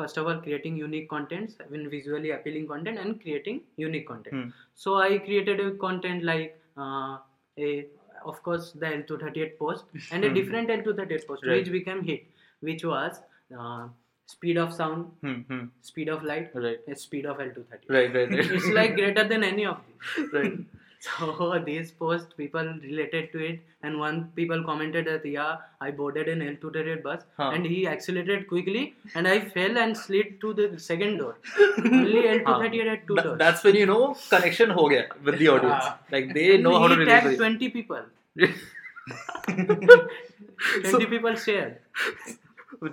first 0.00 0.18
of 0.22 0.26
all 0.30 0.40
creating 0.46 0.76
unique 0.82 1.08
contents 1.14 1.56
I 1.64 1.68
mean 1.74 1.88
visually 1.96 2.32
appealing 2.38 2.66
content 2.72 2.98
and 3.04 3.20
creating 3.22 3.60
unique 3.84 4.06
content 4.12 4.34
Hmm. 4.36 4.48
so 4.86 4.96
i 5.06 5.10
created 5.28 5.60
a 5.66 5.70
content 5.86 6.24
like 6.32 6.58
uh, 6.86 7.14
a 7.66 7.70
of 8.32 8.42
course 8.48 8.72
the 8.82 8.88
l238 8.98 9.58
post 9.62 9.84
and 10.12 10.24
a 10.24 10.30
Mhm. 10.30 10.34
different 10.40 10.74
l238 10.78 11.26
post 11.30 11.46
Right. 11.50 11.56
which 11.62 11.72
became 11.78 12.02
hit 12.10 12.26
which 12.70 12.84
was 12.92 13.22
uh, 13.60 13.88
speed 14.26 14.56
of 14.62 14.72
sound 14.78 15.04
Hmm, 15.22 15.40
hmm. 15.50 15.64
speed 15.90 16.08
of 16.14 16.22
light 16.30 16.50
Right. 16.54 16.80
speed 16.98 17.26
of 17.26 17.36
L230. 17.38 17.88
Right. 17.96 18.14
Right. 18.14 18.30
Right. 18.30 18.50
it's 18.56 18.66
like 18.80 18.94
greater 18.96 19.24
than 19.32 19.44
any 19.44 19.64
of 19.66 19.76
these 20.16 20.32
right. 20.32 20.58
so 21.06 21.48
these 21.64 21.90
posts 22.02 22.32
people 22.40 22.66
related 22.82 23.30
to 23.32 23.38
it 23.48 23.60
and 23.82 23.98
one 24.04 24.16
people 24.38 24.60
commented 24.68 25.04
that 25.10 25.24
yeah 25.34 25.52
I 25.80 25.90
boarded 26.00 26.26
an 26.32 26.40
L230 26.40 27.02
bus 27.04 27.22
Huh. 27.36 27.50
and 27.54 27.64
he 27.74 27.86
accelerated 27.86 28.48
quickly 28.48 28.84
and 29.14 29.28
I 29.28 29.38
fell 29.56 29.78
and 29.84 29.96
slid 29.96 30.40
to 30.40 30.52
the 30.60 30.66
second 30.88 31.18
door. 31.18 31.36
Only 31.78 32.22
L238 32.34 32.88
had 32.92 33.06
two 33.06 33.14
Th- 33.14 33.24
doors. 33.26 33.38
that's 33.38 33.62
when 33.62 33.76
you 33.76 33.86
know 33.92 34.16
connection 34.30 34.70
ho 34.70 34.88
gaya 34.94 35.04
with 35.22 35.38
the 35.38 35.48
audience. 35.54 35.84
Ah. 35.92 35.98
Like 36.16 36.34
they 36.34 36.48
And 36.56 36.64
know 36.64 36.76
how 36.80 36.88
to 36.88 36.94
he 36.94 37.00
relate. 37.04 37.20
tagged 37.20 37.36
20 37.44 37.68
people. 37.68 38.02
20 38.36 38.54
So- 40.90 40.98
people 41.14 41.34
shared. 41.36 41.76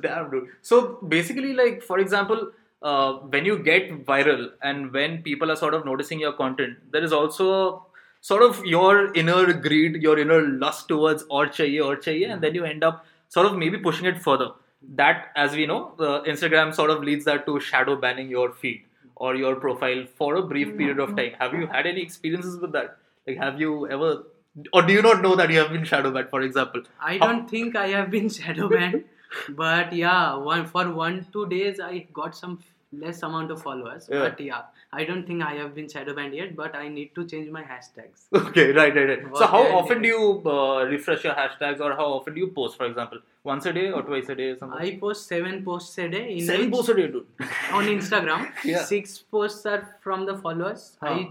Damn, 0.01 0.31
dude. 0.31 0.49
So 0.61 0.99
basically, 1.07 1.53
like 1.53 1.81
for 1.83 1.99
example, 1.99 2.51
uh, 2.81 3.13
when 3.13 3.45
you 3.45 3.59
get 3.59 4.05
viral 4.05 4.49
and 4.61 4.91
when 4.91 5.21
people 5.23 5.51
are 5.51 5.55
sort 5.55 5.73
of 5.73 5.85
noticing 5.85 6.19
your 6.19 6.33
content, 6.33 6.77
there 6.91 7.03
is 7.03 7.13
also 7.13 7.85
sort 8.21 8.43
of 8.43 8.65
your 8.65 9.13
inner 9.13 9.53
greed, 9.53 10.01
your 10.01 10.17
inner 10.17 10.41
lust 10.41 10.87
towards 10.87 11.23
or 11.29 11.47
chahiye 11.47 11.85
or 11.85 11.95
chahiye, 11.97 12.31
and 12.31 12.41
then 12.41 12.55
you 12.55 12.65
end 12.65 12.83
up 12.83 13.05
sort 13.29 13.45
of 13.45 13.57
maybe 13.57 13.77
pushing 13.77 14.05
it 14.05 14.21
further. 14.21 14.51
That, 14.95 15.27
as 15.35 15.53
we 15.53 15.65
know, 15.65 15.93
the 15.97 16.21
Instagram 16.23 16.73
sort 16.73 16.89
of 16.89 17.01
leads 17.03 17.25
that 17.25 17.45
to 17.45 17.59
shadow 17.59 17.95
banning 17.95 18.29
your 18.29 18.51
feed 18.51 18.83
or 19.15 19.35
your 19.35 19.55
profile 19.55 20.05
for 20.17 20.35
a 20.35 20.41
brief 20.41 20.77
period 20.77 20.99
of 20.99 21.15
time. 21.15 21.31
Have 21.39 21.53
you 21.53 21.67
had 21.67 21.85
any 21.85 22.01
experiences 22.01 22.59
with 22.59 22.73
that? 22.73 22.97
Like, 23.25 23.37
have 23.37 23.61
you 23.61 23.89
ever, 23.89 24.23
or 24.73 24.81
do 24.81 24.91
you 24.91 25.01
not 25.01 25.21
know 25.21 25.35
that 25.35 25.49
you 25.49 25.59
have 25.59 25.71
been 25.71 25.85
shadow 25.85 26.11
banned, 26.11 26.29
for 26.29 26.41
example? 26.41 26.83
I 26.99 27.17
don't 27.17 27.49
think 27.49 27.77
I 27.77 27.87
have 27.87 28.11
been 28.11 28.29
shadow 28.29 28.67
banned, 28.67 29.05
but 29.49 29.93
yeah, 29.93 30.35
one 30.35 30.65
for 30.65 30.89
one 30.91 31.25
two 31.33 31.47
days 31.47 31.79
I 31.79 32.07
got 32.13 32.35
some 32.35 32.59
less 32.91 33.23
amount 33.23 33.49
of 33.51 33.61
followers. 33.61 34.07
Yeah. 34.11 34.19
But 34.19 34.39
yeah, 34.39 34.61
I 34.91 35.03
don't 35.03 35.25
think 35.25 35.41
I 35.43 35.53
have 35.55 35.73
been 35.75 35.89
shadow 35.89 36.13
banned 36.15 36.35
yet. 36.35 36.55
But 36.55 36.75
I 36.75 36.87
need 36.87 37.13
to 37.15 37.25
change 37.25 37.49
my 37.49 37.63
hashtags. 37.63 38.25
Okay, 38.47 38.71
right, 38.71 38.95
right, 38.95 39.09
right. 39.09 39.37
So, 39.37 39.47
how 39.47 39.63
often 39.77 40.01
do 40.03 40.07
you 40.07 40.41
uh, 40.45 40.83
refresh 40.85 41.23
your 41.23 41.33
hashtags, 41.33 41.79
or 41.79 41.93
how 42.01 42.05
often 42.17 42.35
do 42.35 42.39
you 42.41 42.47
post, 42.47 42.77
for 42.77 42.85
example, 42.85 43.19
once 43.43 43.65
a 43.65 43.73
day 43.73 43.89
or 43.91 44.03
twice 44.03 44.29
a 44.29 44.35
day, 44.35 44.49
or 44.51 44.57
something? 44.59 44.79
I 44.79 44.97
post 44.99 45.27
seven 45.27 45.63
posts 45.65 45.97
a 45.97 46.07
day. 46.07 46.33
In 46.37 46.45
Seven 46.45 46.69
posts 46.69 46.89
a 46.89 46.95
day, 46.95 47.07
dude. 47.07 47.25
on 47.71 47.85
Instagram. 47.95 48.47
Yeah. 48.63 48.83
Six 48.83 49.17
posts 49.37 49.65
are 49.65 49.97
from 50.01 50.27
the 50.27 50.37
followers. 50.37 50.97
Huh. 51.01 51.09
I 51.09 51.29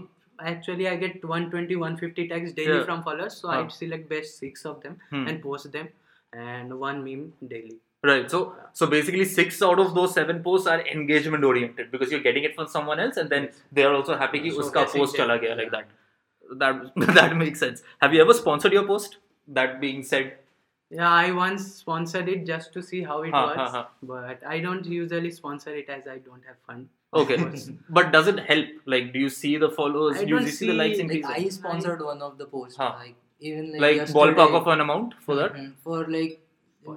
actually 0.51 0.87
I 0.89 0.95
get 0.97 1.23
120 1.23 1.75
150 1.77 2.27
tags 2.27 2.51
daily 2.53 2.77
Yeah. 2.79 2.83
from 2.85 3.03
followers 3.03 3.35
so 3.41 3.47
Huh. 3.49 3.59
i 3.63 3.67
select 3.75 4.09
best 4.13 4.39
six 4.39 4.65
of 4.71 4.81
them 4.85 4.95
Hmm. 5.11 5.27
and 5.27 5.41
post 5.43 5.71
them 5.75 5.89
and 6.33 6.73
one 6.79 7.03
meme 7.05 7.21
daily 7.51 7.75
Right. 8.03 8.29
So 8.29 8.55
so 8.73 8.87
basically, 8.87 9.25
six 9.25 9.61
out 9.61 9.79
of 9.79 9.93
those 9.93 10.13
seven 10.13 10.43
posts 10.43 10.67
are 10.67 10.81
engagement 10.87 11.43
oriented 11.43 11.91
because 11.91 12.11
you're 12.11 12.21
getting 12.21 12.43
it 12.43 12.55
from 12.55 12.67
someone 12.67 12.99
else, 12.99 13.17
and 13.17 13.29
then 13.29 13.49
they 13.71 13.83
are 13.83 13.93
also 13.93 14.17
happy 14.17 14.39
that 14.39 14.53
so 14.53 14.63
uska 14.63 14.85
post 14.93 15.15
chala 15.15 15.39
gaya 15.41 15.55
like 15.55 15.71
that. 15.71 15.87
That 16.63 16.81
that 17.19 17.37
makes 17.37 17.59
sense. 17.59 17.83
Have 18.01 18.13
you 18.13 18.21
ever 18.21 18.33
sponsored 18.33 18.73
your 18.73 18.85
post? 18.85 19.17
That 19.47 19.79
being 19.79 20.03
said. 20.03 20.37
Yeah, 20.89 21.09
I 21.09 21.31
once 21.31 21.67
sponsored 21.75 22.29
it 22.29 22.45
just 22.45 22.73
to 22.73 22.81
see 22.81 23.01
how 23.03 23.21
it 23.23 23.31
ha, 23.31 23.45
works, 23.45 23.57
ha, 23.57 23.69
ha. 23.69 23.89
but 24.01 24.43
I 24.45 24.59
don't 24.59 24.85
usually 24.85 25.31
sponsor 25.31 25.75
it 25.75 25.89
as 25.89 26.07
I 26.07 26.17
don't 26.17 26.43
have 26.45 26.57
fun. 26.67 26.89
Okay, 27.13 27.37
but 27.89 28.11
does 28.11 28.27
it 28.27 28.39
help? 28.39 28.67
Like, 28.85 29.11
do 29.13 29.19
you 29.19 29.29
see 29.29 29.57
the 29.57 29.69
followers? 29.69 30.17
I 30.17 30.25
do 30.25 30.35
you 30.35 30.45
see, 30.45 30.51
see, 30.51 30.67
the 30.67 30.73
likes 30.73 30.99
increase? 30.99 31.23
Like, 31.23 31.39
I 31.39 31.49
sponsored 31.49 32.01
I, 32.01 32.05
one 32.05 32.21
of 32.21 32.37
the 32.37 32.45
posts, 32.45 32.77
like 32.77 33.15
even 33.39 33.71
like, 33.73 33.97
like 33.97 34.07
ballpark 34.09 34.61
of 34.61 34.67
an 34.67 34.81
amount 34.81 35.15
for 35.25 35.35
mm-hmm. 35.35 35.63
that. 35.63 35.73
For 35.83 36.07
like 36.07 36.42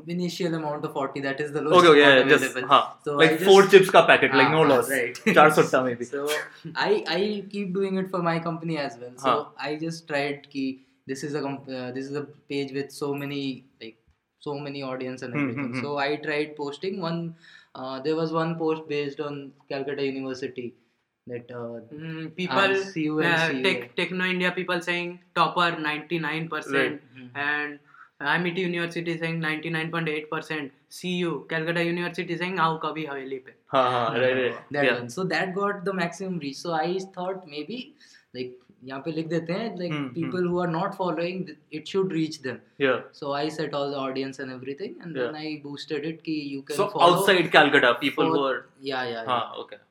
initial 0.06 0.54
amount 0.54 0.84
of 0.84 0.92
40 0.92 1.20
that 1.20 1.40
is 1.40 1.52
the 1.52 1.60
Okay, 1.60 1.68
lowest 1.70 1.88
okay, 1.90 2.00
yeah, 2.00 2.12
amount 2.14 2.30
just 2.30 2.44
available. 2.44 2.68
huh. 2.74 2.86
So 3.04 3.16
like 3.16 3.30
I 3.30 3.34
just- 3.34 3.44
four 3.50 3.66
chips 3.66 3.90
ka 3.90 4.06
packet, 4.06 4.34
like 4.40 4.50
no 4.50 4.62
Ah, 4.64 4.68
loss. 4.72 4.90
right. 4.90 5.20
Char 5.38 5.46
sutta 5.58 5.84
maybe. 5.88 6.04
so 6.04 6.28
I 6.88 6.90
I 7.18 7.20
keep 7.54 7.74
doing 7.74 7.96
it 8.04 8.10
for 8.14 8.22
my 8.30 8.38
company 8.48 8.78
as 8.86 8.98
well. 9.02 9.14
So 9.26 9.34
Huh. 9.34 9.68
I 9.68 9.76
just 9.84 10.06
tried 10.08 10.48
ki 10.56 10.64
this 11.12 11.22
is 11.28 11.34
a 11.34 11.42
comp- 11.48 11.68
uh, 11.80 11.90
this 11.98 12.06
is 12.12 12.16
a 12.16 12.24
page 12.54 12.72
with 12.80 12.90
so 13.02 13.12
many 13.24 13.42
like 13.84 13.98
so 14.48 14.58
many 14.68 14.82
audience 14.94 15.22
and 15.28 15.34
Hmm, 15.34 15.40
everything. 15.44 15.68
hmm, 15.68 15.76
hmm. 15.76 15.82
So 15.86 15.98
I 16.08 16.16
tried 16.30 16.56
posting 16.56 17.00
one. 17.10 17.20
Uh, 17.74 18.00
there 18.00 18.16
was 18.16 18.32
one 18.40 18.52
post 18.64 18.88
based 18.88 19.20
on 19.28 19.38
Calcutta 19.70 20.04
University 20.10 20.66
that 21.30 21.50
uh, 21.60 21.80
Mm, 21.94 22.26
people, 22.36 22.74
Ah, 22.74 22.90
CU 22.94 23.14
and 23.20 23.34
uh, 23.34 23.46
CU. 23.48 23.62
tech, 23.64 23.96
Techno 24.00 24.24
India 24.34 24.50
people 24.58 24.80
saying 24.88 25.08
topper 25.38 25.68
99%, 25.86 26.74
Right. 26.76 27.00
Mhm. 27.16 27.30
and 27.34 27.78
Amity 28.20 28.62
university 28.62 29.16
saying 29.18 29.42
99.8 29.44 30.22
percent 30.30 30.70
CU 30.98 31.32
Calcutta 31.50 31.80
university 31.80 32.36
saying 32.36 32.58
आओ 32.60 32.78
कभी 32.84 33.04
हवेली 33.06 33.38
पे 33.38 33.54
हाँ 33.72 33.90
हाँ 33.90 35.08
so 35.08 35.24
that 35.32 35.52
got 35.54 35.82
the 35.84 35.94
maximum 35.94 36.38
reach 36.40 36.56
so 36.56 36.72
I 36.74 36.98
thought 37.18 37.44
यहाँ 38.84 39.00
पे 39.04 39.12
लिख 39.12 39.26
देते 39.26 39.52
हैं 39.52 39.68
like 39.78 39.92
people 40.14 40.46
who 40.46 40.60
are 40.60 40.68
not 40.68 40.94
following 40.94 41.50
it 41.74 41.86
should 41.88 42.12
reach 42.12 42.40
them 42.46 42.58
so 43.14 43.32
I 43.34 43.50
set 43.50 43.74
all 43.74 43.90
the 43.92 43.94
audience 43.96 44.40
and 44.40 44.50
everything 44.52 44.94
and 45.02 45.14
then 45.18 45.36
I 45.36 45.54
boosted 45.62 46.04
it 46.04 46.20
कि 46.24 46.40
you 46.54 46.60
can 46.68 46.76
follow 46.76 46.90
so 46.90 47.04
outside 47.06 47.50
Calcutta 47.52 47.92
people 48.00 48.26
who 48.26 48.44
are 48.44 48.62
yeah 48.84 49.02
yeah 49.04 49.24
हाँ 49.28 49.42
okay 49.64 49.84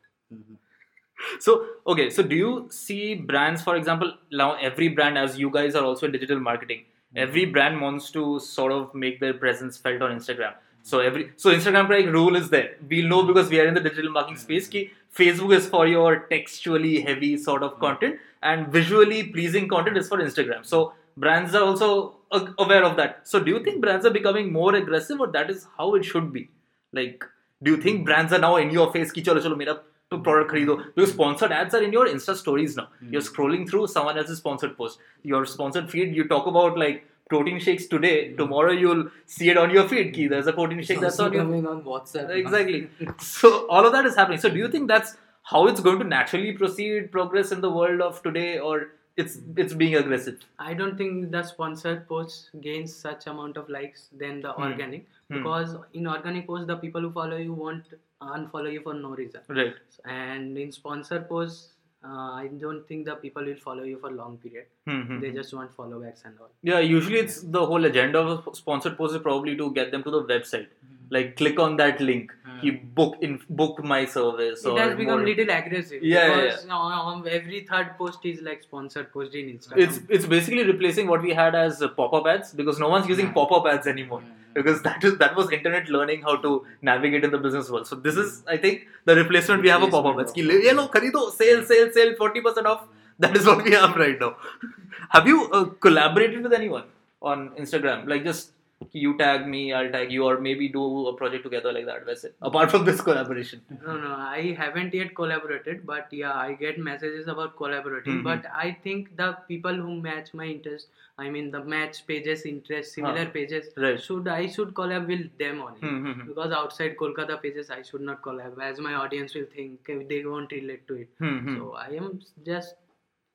So, 1.44 1.54
okay, 1.92 2.04
so 2.10 2.24
do 2.32 2.38
you 2.38 2.50
see 2.70 3.16
brands, 3.30 3.62
for 3.68 3.76
example, 3.76 4.10
now 4.40 4.48
every 4.68 4.90
brand, 4.90 5.18
as 5.18 5.38
you 5.40 5.50
guys 5.50 5.76
are 5.76 5.84
also 5.84 6.06
in 6.08 6.12
digital 6.12 6.42
marketing. 6.48 6.82
Every 7.16 7.44
mm-hmm. 7.44 7.52
brand 7.54 7.82
wants 7.82 8.12
to 8.12 8.40
sort 8.40 8.72
of 8.72 8.94
make 8.94 9.20
their 9.20 9.34
presence 9.34 9.78
felt 9.78 10.02
on 10.02 10.12
Instagram. 10.12 10.54
So 10.84 11.00
every 11.00 11.32
so 11.36 11.52
Instagram 11.52 11.90
like 11.90 12.06
rule 12.14 12.36
is 12.36 12.50
there. 12.50 12.76
We'll 12.90 13.08
know 13.08 13.20
mm-hmm. 13.20 13.34
because 13.34 13.50
we 13.50 13.60
are 13.60 13.68
in 13.68 13.74
the 13.74 13.82
digital 13.82 14.12
marketing 14.12 14.36
mm-hmm. 14.36 14.44
space. 14.44 14.68
Ki 14.68 14.92
Facebook 15.16 15.56
is 15.56 15.68
for 15.68 15.88
your 15.88 16.28
textually 16.34 17.02
heavy 17.02 17.38
sort 17.38 17.64
of 17.64 17.80
content, 17.80 18.20
and 18.44 18.68
visually 18.68 19.24
pleasing 19.24 19.68
content 19.68 19.98
is 19.98 20.08
for 20.08 20.18
Instagram. 20.18 20.66
So 20.66 20.94
brands 21.18 21.56
are 21.56 21.64
also 21.64 22.18
aware 22.60 22.84
of 22.84 22.98
that. 22.98 23.28
So 23.28 23.40
do 23.40 23.52
you 23.52 23.64
think 23.64 23.82
brands 23.82 24.06
are 24.06 24.12
becoming 24.12 24.52
more 24.52 24.76
aggressive, 24.76 25.20
or 25.20 25.28
that 25.28 25.50
is 25.50 25.66
how 25.78 25.96
it 25.96 26.06
should 26.06 26.32
be? 26.34 26.50
Like, 26.94 27.24
do 27.64 27.72
you 27.72 27.78
think 27.78 28.06
brands 28.06 28.34
are 28.34 28.40
now 28.40 28.58
in 28.58 28.70
your 28.70 28.92
face? 28.92 29.12
Ki 29.12 29.24
chalo 29.24 29.42
chalo 29.42 29.58
mera 29.58 29.80
product 30.10 30.52
kharido. 30.52 30.84
Because 30.96 31.12
sponsored 31.12 31.52
ads 31.52 31.74
are 31.74 31.82
in 31.84 31.92
your 31.92 32.08
Insta 32.08 32.36
stories 32.36 32.76
now. 32.76 32.88
You're 33.02 33.22
scrolling 33.22 33.68
through 33.70 33.88
someone 33.88 34.18
else's 34.18 34.38
sponsored 34.38 34.78
post. 34.78 35.00
Your 35.24 35.46
sponsored 35.46 35.90
feed, 35.90 36.16
you 36.16 36.28
talk 36.28 36.48
about 36.48 36.78
like 36.78 37.06
protein 37.30 37.60
shakes 37.60 37.88
today. 37.88 38.34
Tomorrow 38.34 38.72
you'll 38.72 39.10
see 39.26 39.50
it 39.50 39.58
on 39.58 39.72
your 39.72 39.88
feed. 39.88 40.14
Ki 40.14 40.28
there's 40.28 40.48
a 40.48 40.54
protein 40.54 40.82
shake 40.84 41.00
that's 41.00 41.20
on 41.20 41.34
your 41.34 41.42
on 41.44 41.84
WhatsApp. 41.84 42.30
exactly. 42.30 42.88
so 43.20 43.68
all 43.68 43.86
of 43.86 43.92
that 43.94 44.06
is 44.06 44.16
happening. 44.16 44.40
So 44.40 44.50
do 44.50 44.58
you 44.58 44.68
think 44.68 44.88
that's 44.88 45.18
how 45.44 45.68
it's 45.68 45.80
going 45.80 46.00
to 46.00 46.06
naturally 46.06 46.52
proceed, 46.54 47.12
progress 47.12 47.52
in 47.52 47.62
the 47.62 47.70
world 47.70 48.02
of 48.02 48.22
today, 48.24 48.60
or 48.60 48.90
it's 49.18 49.40
it's 49.58 49.74
being 49.74 49.96
aggressive? 49.96 50.40
I 50.60 50.74
don't 50.76 50.98
think 50.98 51.32
the 51.32 51.42
sponsored 51.44 52.08
post 52.08 52.50
gains 52.62 52.96
such 52.96 53.28
amount 53.28 53.58
of 53.58 53.70
likes 53.70 54.10
than 54.16 54.42
the 54.42 54.52
Hmm. 54.54 54.64
organic 54.64 55.06
Hmm. 55.30 55.38
because 55.38 55.76
in 55.94 56.06
organic 56.08 56.46
post 56.48 56.68
the 56.68 56.76
people 56.78 57.02
who 57.02 57.12
follow 57.12 57.38
you 57.38 57.54
won't 57.54 57.86
unfollow 58.22 58.72
you 58.72 58.82
for 58.82 58.94
no 58.94 59.10
reason 59.10 59.42
Right. 59.50 59.76
and 60.06 60.58
in 60.58 60.72
sponsored 60.72 61.28
posts 61.30 61.72
uh, 62.04 62.34
I 62.34 62.50
don't 62.62 62.88
think 62.88 63.06
the 63.06 63.16
people 63.16 63.44
will 63.44 63.56
follow 63.58 63.84
you 63.84 63.98
for 63.98 64.12
long 64.12 64.38
period 64.38 64.66
Hmm, 64.88 65.20
they 65.20 65.32
just 65.32 65.54
want 65.54 65.76
followbacks 65.76 66.24
and 66.26 66.36
all 66.40 66.50
Yeah, 66.62 66.80
usually 66.80 67.18
it's 67.20 67.42
the 67.42 67.66
whole 67.66 67.84
agenda 67.86 68.20
of 68.20 68.48
a 68.48 68.56
sponsored 68.56 68.98
post 68.98 69.16
is 69.16 69.22
probably 69.22 69.58
to 69.58 69.72
get 69.74 69.92
them 69.92 70.04
to 70.04 70.12
the 70.12 70.24
website. 70.24 70.68
Like 71.10 71.36
click 71.38 71.60
on 71.60 71.78
that 71.78 72.00
link. 72.02 72.32
Hmm. 72.46 72.60
He 72.60 72.72
book 72.72 73.18
in 73.22 73.40
book 73.50 73.84
my 73.84 74.06
service. 74.06 74.64
it 74.66 74.78
has 74.78 74.96
become 74.96 75.20
more- 75.20 75.28
little 75.28 75.50
aggressive 75.56 76.04
Yeah, 76.04 76.28
yeah, 76.28 76.42
because 76.46 76.66
On, 76.66 76.94
on 76.94 77.28
every 77.28 77.62
third 77.72 77.92
post 77.98 78.26
is 78.26 78.42
like 78.42 78.62
sponsored 78.64 79.12
post 79.12 79.34
in 79.36 79.52
Instagram 79.58 79.78
It's 79.88 80.00
it's 80.10 80.26
basically 80.26 80.64
replacing 80.64 81.08
what 81.08 81.22
we 81.22 81.34
had 81.34 81.56
as 81.56 81.82
uh, 81.82 81.90
pop-up 81.90 82.26
ads 82.28 82.54
because 82.54 82.80
no 82.80 82.90
one's 82.90 83.08
using 83.08 83.28
Hmm. 83.28 83.34
pop-up 83.34 83.66
ads 83.74 83.88
anymore. 83.88 84.24
Because 84.56 84.82
that 84.88 85.04
is 85.04 85.18
that 85.20 85.36
was 85.36 85.52
internet 85.52 85.90
learning 85.90 86.22
how 86.24 86.36
to 86.48 86.66
navigate 86.82 87.24
in 87.24 87.32
the 87.32 87.38
business 87.38 87.70
world. 87.70 87.88
So 87.88 87.96
this 87.96 88.16
is 88.16 88.44
I 88.48 88.58
think 88.58 88.88
the 89.06 89.16
replacement 89.16 89.62
we 89.62 89.70
have 89.70 89.84
of 89.84 89.92
pop-up 89.92 90.20
ads. 90.20 90.36
"Ye 90.36 90.74
lo, 90.74 90.88
kharido, 90.88 91.32
sale, 91.32 91.64
sale, 91.72 91.92
sale, 92.00 92.16
forty 92.24 92.42
percent 92.50 92.68
off. 92.76 92.86
That 93.24 93.38
is 93.38 93.46
what 93.48 93.64
we 93.64 93.72
have 93.72 93.96
right 93.96 94.20
now. 94.20 94.36
have 95.12 95.28
you 95.28 95.50
uh, 95.58 95.66
collaborated 95.86 96.44
with 96.44 96.54
anyone 96.58 96.84
on 97.22 97.52
Instagram? 97.62 98.10
Like 98.14 98.26
just 98.26 98.52
you 98.94 99.18
tag 99.18 99.48
me, 99.48 99.74
I'll 99.74 99.90
tag 99.92 100.12
you, 100.12 100.26
or 100.26 100.40
maybe 100.40 100.68
do 100.70 101.08
a 101.08 101.14
project 101.14 101.44
together 101.44 101.72
like 101.74 101.86
that. 101.86 102.06
That's 102.06 102.24
it. 102.24 102.36
Apart 102.42 102.72
from 102.72 102.86
this 102.86 103.02
collaboration. 103.02 103.62
No, 103.86 103.98
no, 103.98 104.14
I 104.16 104.54
haven't 104.58 104.94
yet 104.94 105.16
collaborated, 105.16 105.86
but 105.86 106.12
yeah, 106.12 106.34
I 106.34 106.54
get 106.54 106.78
messages 106.80 107.28
about 107.28 107.56
collaborating. 107.58 108.20
Mhm. 108.20 108.24
But 108.30 108.46
I 108.66 108.72
think 108.86 109.16
the 109.18 109.30
people 109.48 109.74
who 109.74 109.96
match 110.08 110.34
my 110.42 110.46
interest, 110.46 110.90
I 111.18 111.30
mean 111.30 111.52
the 111.52 111.64
match 111.76 112.06
pages, 112.08 112.46
interest, 112.52 112.94
similar 113.00 113.26
Huh. 113.26 113.32
pages, 113.40 113.70
Right. 113.86 114.02
should 114.08 114.28
I 114.28 114.48
should 114.58 114.74
collab 114.82 115.08
with 115.14 115.26
them 115.44 115.62
only. 115.68 115.80
Hmm, 115.88 116.00
hmm, 116.06 116.12
hmm. 116.22 116.28
Because 116.32 116.52
outside 116.62 116.98
Kolkata 117.04 117.42
pages, 117.48 117.70
I 117.80 117.82
should 117.92 118.02
not 118.12 118.22
collab, 118.30 118.60
as 118.70 118.80
my 118.90 118.96
audience 119.04 119.34
will 119.40 119.50
think 119.58 119.90
eh, 119.96 120.00
they 120.14 120.24
won't 120.26 120.52
relate 120.60 120.88
to 120.90 120.96
it. 121.06 121.10
Hmm, 121.26 121.38
hmm. 121.48 121.58
So 121.58 121.74
I 121.86 121.90
am 122.02 122.20
just 122.52 122.76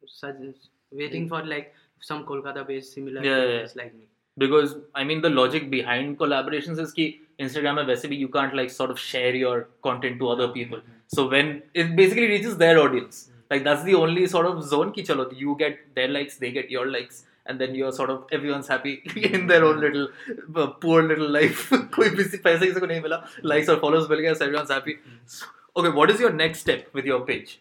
suggest, 0.07 0.71
waiting 0.91 1.29
for 1.29 1.43
like 1.45 1.75
some 2.01 2.25
Kolkata 2.25 2.67
based 2.67 2.93
similar 2.95 3.23
Yeah, 3.23 3.37
yeah, 3.39 3.59
pages 3.59 3.77
like 3.77 3.95
me 3.95 4.07
because 4.38 4.76
I 4.94 5.04
mean 5.04 5.22
the 5.22 5.30
logic 5.30 5.70
behind 5.70 6.18
collaborations 6.18 6.80
is 6.80 6.92
कि 6.94 7.14
Instagram 7.42 7.76
में 7.76 7.86
वैसे 7.86 8.08
भी 8.08 8.20
you 8.20 8.28
can't 8.28 8.54
like 8.56 8.70
sort 8.70 8.92
of 8.92 9.00
share 9.00 9.36
your 9.36 9.68
content 9.84 10.20
to 10.20 10.30
other 10.30 10.48
people. 10.50 10.82
So 11.08 11.28
when 11.30 11.62
it 11.74 11.96
basically 11.96 12.28
reaches 12.28 12.58
their 12.58 12.80
audience, 12.80 13.30
like 13.52 13.64
that's 13.64 13.84
the 13.84 13.96
only 13.96 14.28
sort 14.28 14.46
of 14.46 14.64
zone 14.64 14.92
कि 14.92 15.06
चलो 15.06 15.30
you 15.34 15.56
get 15.60 15.80
their 15.96 16.08
likes, 16.08 16.38
they 16.38 16.52
get 16.52 16.70
your 16.70 16.86
likes, 16.92 17.26
and 17.46 17.60
then 17.60 17.76
you're 17.76 17.92
sort 17.92 18.10
of 18.10 18.24
everyone's 18.32 18.68
happy 18.68 18.94
in 19.16 19.48
their 19.48 19.66
own 19.66 19.80
little 19.80 20.08
uh, 20.56 20.68
poor 20.68 21.04
little 21.04 21.30
life. 21.30 21.70
कोई 21.98 22.10
भी 22.10 22.24
पैसे 22.38 22.66
किसी 22.68 22.80
को 22.80 22.88
नहीं 22.88 23.02
मिला, 23.02 23.22
likes 23.44 23.70
or 23.70 23.78
followers 23.84 24.10
मिल 24.10 24.20
गया, 24.20 24.38
so 24.38 24.46
everyone's 24.46 24.72
happy. 24.72 24.98
So, 25.26 25.46
okay, 25.78 25.90
what 25.90 26.10
is 26.10 26.20
your 26.20 26.32
next 26.32 26.60
step 26.60 26.88
with 26.94 27.06
your 27.06 27.22
page? 27.26 27.60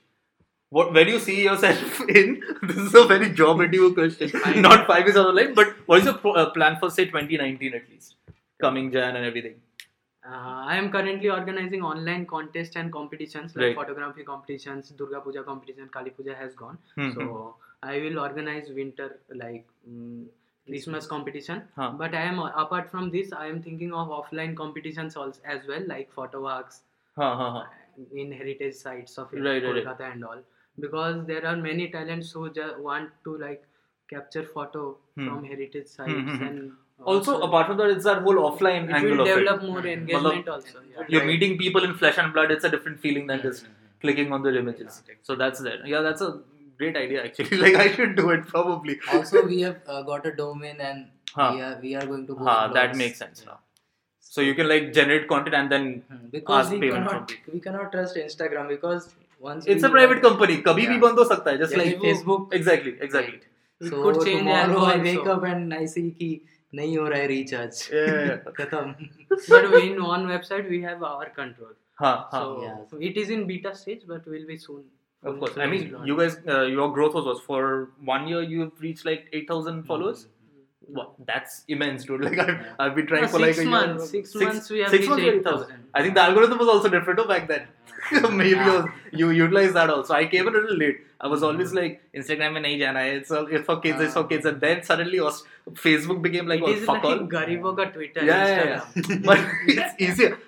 What, 0.71 0.93
where 0.93 1.03
do 1.05 1.11
you 1.11 1.19
see 1.19 1.43
yourself 1.43 1.99
in? 2.09 2.43
This 2.63 2.77
is 2.77 2.93
a 2.93 3.05
very 3.05 3.29
job 3.31 3.59
interview 3.61 3.93
question. 3.93 4.31
Not 4.61 4.85
five 4.87 5.05
years 5.05 5.15
down 5.15 5.25
the 5.33 5.41
line, 5.41 5.53
but 5.55 5.67
what 5.87 5.99
is 5.99 6.05
your 6.05 6.13
pro, 6.15 6.33
uh, 6.33 6.49
plan 6.51 6.77
for 6.79 6.89
say 6.91 7.05
2019 7.05 7.73
at 7.73 7.89
least? 7.89 8.15
Coming 8.61 8.91
Jan 8.91 9.15
and 9.15 9.25
everything. 9.25 9.55
Uh, 10.23 10.65
I 10.71 10.75
am 10.75 10.91
currently 10.91 11.29
organizing 11.29 11.81
online 11.81 12.25
contests 12.27 12.75
and 12.75 12.91
competitions 12.91 13.55
like 13.55 13.65
Right. 13.67 13.75
photography 13.75 14.23
competitions, 14.23 14.89
Durga 14.89 15.21
Puja 15.21 15.43
competition, 15.43 15.89
Kali 15.91 16.11
Puja 16.11 16.35
has 16.35 16.53
gone. 16.53 16.77
Hmm, 16.95 17.11
So 17.13 17.55
I 17.81 17.97
will 17.99 18.19
organize 18.19 18.69
winter 18.69 19.19
like 19.33 19.65
mm, 19.89 20.25
Christmas 20.67 21.07
competition. 21.07 21.63
Huh. 21.75 21.93
But 21.97 22.13
I 22.13 22.21
am 22.21 22.37
apart 22.39 22.91
from 22.91 23.09
this, 23.09 23.31
I 23.33 23.47
am 23.47 23.63
thinking 23.63 23.91
of 23.93 24.09
offline 24.09 24.55
competitions 24.55 25.15
also 25.15 25.39
as 25.45 25.61
well, 25.67 25.81
like 25.87 26.11
photo 26.13 26.41
walks 26.43 26.81
Ha, 27.15 27.35
ha, 27.35 27.51
ha. 27.57 27.67
in 28.13 28.31
heritage 28.31 28.75
sites 28.75 29.17
of 29.17 29.33
Right, 29.33 29.43
right, 29.63 29.63
right. 29.63 29.83
Kolkata 29.85 30.11
and 30.13 30.23
all. 30.25 30.43
Because 30.81 31.25
there 31.27 31.45
are 31.45 31.55
many 31.55 31.87
talents 31.89 32.31
who 32.31 32.49
just 32.51 32.77
want 32.79 33.09
to 33.25 33.37
like 33.37 33.63
capture 34.09 34.43
photo 34.43 34.83
Hmm. 35.15 35.25
from 35.27 35.43
heritage 35.53 35.87
sites 35.87 36.11
Hmm, 36.11 36.21
hmm, 36.29 36.35
hmm. 36.35 36.47
and 36.49 36.71
Also, 37.11 37.33
apart 37.47 37.67
from 37.67 37.77
that, 37.79 37.89
it's 37.95 38.05
that 38.07 38.21
whole 38.23 38.39
offline 38.47 38.87
it 38.89 38.95
angle 38.95 39.11
will 39.11 39.21
of 39.23 39.27
develop 39.27 39.61
it. 39.63 39.67
more 39.71 39.81
Matlab, 39.81 39.91
engagement 39.97 40.49
also. 40.55 40.79
Yeah. 40.93 41.05
You're 41.11 41.25
meeting 41.29 41.53
people 41.61 41.85
in 41.89 41.93
flesh 42.01 42.17
and 42.23 42.33
blood. 42.37 42.51
It's 42.55 42.65
a 42.69 42.71
different 42.73 42.99
feeling 43.05 43.27
than 43.31 43.41
just 43.45 43.67
clicking 44.01 44.33
on 44.37 44.43
their 44.47 44.55
images. 44.63 44.97
So 45.29 45.35
that's 45.43 45.61
there. 45.67 45.79
Yeah, 45.91 46.01
that's 46.07 46.21
a 46.27 46.31
great 46.81 46.97
idea 47.03 47.23
actually. 47.29 47.57
Like 47.65 47.75
I 47.85 47.87
should 47.95 48.15
do 48.17 48.25
it 48.35 48.45
probably. 48.51 48.97
also, 49.13 49.45
we 49.53 49.61
have 49.67 49.77
uh, 49.87 50.01
got 50.11 50.25
a 50.33 50.35
domain 50.43 50.77
and 50.89 51.07
Huh. 51.37 51.49
we, 51.55 51.61
are, 51.61 51.79
we 51.85 51.95
are 51.95 52.05
going 52.11 52.25
to 52.27 52.35
post 52.35 52.47
Ha, 52.49 52.67
that 52.79 52.95
makes 53.01 53.19
sense 53.23 53.43
now. 53.45 53.57
So 54.19 54.41
you 54.41 54.53
can 54.59 54.67
like 54.67 54.91
generate 54.93 55.27
content 55.33 55.55
and 55.55 55.71
then 55.75 55.85
Hmm, 56.11 56.25
Because 56.37 56.65
Ask 56.65 56.73
we 56.73 56.79
payment 56.85 57.07
cannot, 57.09 57.31
from 57.31 57.53
we 57.53 57.59
cannot 57.67 57.91
trust 57.93 58.15
Instagram 58.27 58.67
because 58.75 59.09
it's 59.67 59.85
a 59.85 59.89
private 59.89 60.21
company 60.23 60.55
कभी 60.57 60.87
भी 60.87 60.97
बंद 60.97 61.19
हो 61.19 61.23
सकता 61.23 61.51
है 61.51 61.57
just 61.57 61.77
like 61.77 61.97
Facebook 62.01 62.53
exactly 62.53 62.93
exactly 63.01 63.89
so 63.89 64.11
tomorrow 64.11 64.85
I 64.85 64.99
wake 64.99 65.27
up 65.27 65.45
and 65.45 65.73
I 65.73 65.87
see 65.87 66.09
की 66.11 66.41
नहीं 66.75 66.97
हो 66.97 67.07
रहा 67.07 67.19
है 67.19 67.27
रिचार्ज 67.27 67.81
खत्म. 68.57 68.93
But 69.31 69.73
in 69.83 69.99
on 69.99 70.25
website 70.27 70.69
we 70.69 70.79
have 70.79 71.05
our 71.05 71.25
control 71.25 71.73
हाँ 71.99 72.15
हाँ. 72.33 72.43
So 72.91 72.99
it 72.99 73.17
is 73.17 73.31
in 73.33 73.45
beta 73.45 73.71
stage 73.73 74.05
but 74.09 74.27
will 74.27 74.45
be 74.45 74.57
soon 74.57 74.83
Of 75.23 75.39
course, 75.39 75.57
I 75.57 75.65
mean, 75.65 75.95
you 76.05 76.15
guys, 76.17 76.35
uh, 76.47 76.61
your 76.63 76.93
growth 76.93 77.13
was, 77.13 77.25
was 77.25 77.39
for 77.41 77.89
one 77.99 78.27
year 78.27 78.41
you've 78.41 78.81
reached 78.81 79.05
like 79.05 79.25
8,000 79.33 79.83
followers. 79.83 80.19
Mm-hmm. 80.19 80.38
Wow, 80.88 81.14
that's 81.26 81.64
immense, 81.66 82.04
dude. 82.04 82.20
Like 82.24 82.38
I've, 82.38 82.58
I've 82.78 82.94
been 82.94 83.06
trying 83.06 83.22
No, 83.22 83.28
for 83.28 83.38
like 83.38 83.54
six 83.54 83.66
a 83.66 83.70
months. 83.70 84.12
year. 84.12 84.24
Six 84.24 84.34
months 84.34 84.70
we 84.70 84.80
have 84.80 84.90
six 84.90 85.06
reached 85.06 85.10
months, 85.10 85.46
8,000. 85.48 85.84
I 85.94 86.02
think 86.02 86.14
the 86.14 86.20
algorithm 86.20 86.58
was 86.58 86.68
also 86.68 86.88
different 86.90 87.20
oh, 87.20 87.26
back 87.26 87.48
then. 87.48 87.66
Maybe 88.12 88.50
Yeah. 88.50 88.68
it 88.68 88.82
was- 88.82 88.90
you 89.12 89.30
utilized 89.30 89.74
that 89.74 89.88
also. 89.88 90.12
I 90.14 90.26
came 90.26 90.46
a 90.46 90.50
little 90.50 90.76
late. 90.76 90.98
I 91.20 91.28
was 91.28 91.42
always 91.42 91.72
like 91.72 92.02
Instagram 92.14 92.52
में 92.52 92.60
नहीं 92.62 92.78
जाना 92.78 93.00
है. 93.00 93.16
It's 93.18 93.30
all, 93.30 93.46
it's 93.46 93.64
for 93.64 93.80
kids. 93.80 94.00
It's 94.06 94.12
for 94.12 94.24
kids. 94.24 94.44
And 94.44 94.60
then 94.60 94.82
suddenly 94.82 95.20
was 95.20 95.42
Facebook 95.72 96.20
became 96.20 96.46
like 96.46 96.60
it 96.60 96.68
oh, 96.68 96.72
is 96.72 96.84
fuck 96.84 97.02
like 97.02 97.04
all. 97.04 97.26
Garibo 97.34 97.74
ka 97.78 97.86
Twitter, 97.94 98.24
yeah, 98.24 98.46
yeah, 98.46 98.80
Instagram. 98.80 99.10
yeah. 99.10 99.18
but 99.24 99.38
it's 99.66 100.02
easier. 100.08 100.38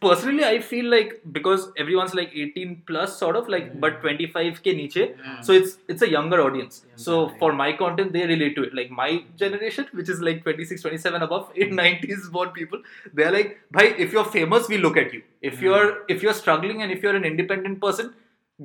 Personally, 0.00 0.44
I 0.44 0.60
feel 0.60 0.84
like 0.86 1.22
because 1.32 1.72
everyone's 1.76 2.14
like 2.14 2.30
18 2.34 2.82
plus, 2.86 3.18
sort 3.18 3.36
of 3.36 3.48
like, 3.48 3.72
hmm. 3.72 3.80
but 3.80 4.00
25 4.00 4.60
ke 4.62 4.74
niche, 4.80 4.98
hmm. 5.22 5.42
so 5.42 5.52
it's 5.52 5.78
it's 5.88 6.02
a 6.02 6.08
younger 6.08 6.40
audience. 6.40 6.84
So 6.96 7.30
for 7.40 7.52
my 7.52 7.72
content, 7.72 8.12
they 8.12 8.26
relate 8.26 8.54
to 8.56 8.64
it. 8.64 8.74
Like 8.74 8.90
my 8.90 9.24
generation, 9.36 9.88
which 9.92 10.08
is 10.08 10.20
like 10.20 10.42
26, 10.44 10.82
27 10.82 11.22
above, 11.22 11.50
in 11.56 11.70
hmm. 11.70 11.78
90s 11.78 12.30
born 12.30 12.50
people, 12.50 12.82
they're 13.12 13.32
like, 13.32 13.58
"Bhai, 13.70 13.88
if 14.06 14.12
you're 14.12 14.30
famous, 14.36 14.68
we 14.68 14.78
look 14.78 14.96
at 14.96 15.12
you. 15.12 15.22
If 15.40 15.60
you're 15.60 15.90
if 16.16 16.22
you're 16.22 16.38
struggling 16.44 16.82
and 16.82 16.92
if 16.92 17.02
you're 17.02 17.16
an 17.16 17.24
independent 17.34 17.80
person." 17.88 18.14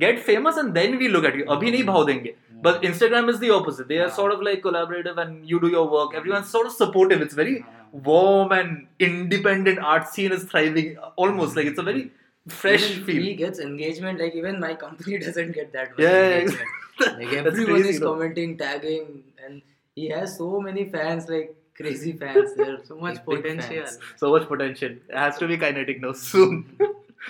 Get 0.01 0.20
famous 0.25 0.55
and 0.55 0.74
then 0.74 0.98
we 1.00 1.10
look 1.13 1.25
at 1.25 1.36
you. 1.36 1.43
Abhi 1.53 1.72
nahi 1.74 1.86
bhav 1.88 2.05
denge. 2.10 2.29
But 2.65 2.84
Instagram 2.84 3.29
is 3.29 3.39
the 3.39 3.50
opposite. 3.50 3.88
They 3.88 3.98
are 3.98 4.10
sort 4.10 4.31
of 4.31 4.41
like 4.41 4.62
collaborative 4.62 5.17
and 5.17 5.50
you 5.50 5.60
do 5.60 5.67
your 5.67 5.89
work. 5.89 6.13
Everyone's 6.15 6.50
sort 6.50 6.67
of 6.67 6.72
supportive. 6.72 7.22
It's 7.22 7.34
very 7.34 7.65
warm 7.91 8.51
and 8.51 8.88
independent 9.00 9.79
art 9.79 10.07
scene 10.07 10.31
is 10.31 10.43
thriving 10.45 10.98
almost 11.15 11.55
like 11.55 11.65
it's 11.65 11.79
a 11.79 11.83
very 11.83 12.12
fresh 12.48 12.91
Even 12.91 13.05
feel. 13.05 13.24
He 13.24 13.36
gets 13.36 13.60
engagement. 13.60 14.19
Like 14.19 14.36
even 14.36 14.60
my 14.60 14.75
company 14.75 15.17
doesn't 15.25 15.51
get 15.53 15.71
that 15.74 15.91
much 15.91 16.00
Yeah, 16.00 16.24
engagement. 16.39 16.69
yeah. 17.01 17.13
Like 17.17 17.33
everyone 17.33 17.65
crazy, 17.81 17.89
is 17.89 18.00
commenting, 18.00 18.57
tagging, 18.57 19.24
and 19.43 19.62
he 19.95 20.10
has 20.10 20.38
so 20.38 20.60
many 20.62 20.86
fans, 20.89 21.27
like 21.29 21.55
crazy 21.75 22.13
fans. 22.13 22.53
They're 22.55 22.83
So 22.86 22.95
much 23.05 23.24
potential. 23.25 23.86
So 24.17 24.31
much 24.31 24.48
potential. 24.48 24.91
It 25.10 25.17
has 25.17 25.38
to 25.39 25.48
be 25.48 25.57
kinetic 25.57 26.01
now 26.01 26.12
soon. 26.13 26.77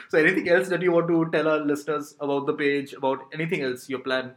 so 0.09 0.17
anything 0.17 0.49
else 0.49 0.67
that 0.69 0.81
you 0.81 0.91
want 0.91 1.07
to 1.07 1.29
tell 1.31 1.47
our 1.47 1.59
listeners 1.59 2.15
about 2.19 2.45
the 2.47 2.53
page, 2.53 2.93
about 2.93 3.25
anything 3.33 3.61
else, 3.61 3.89
your 3.89 3.99
plan? 3.99 4.31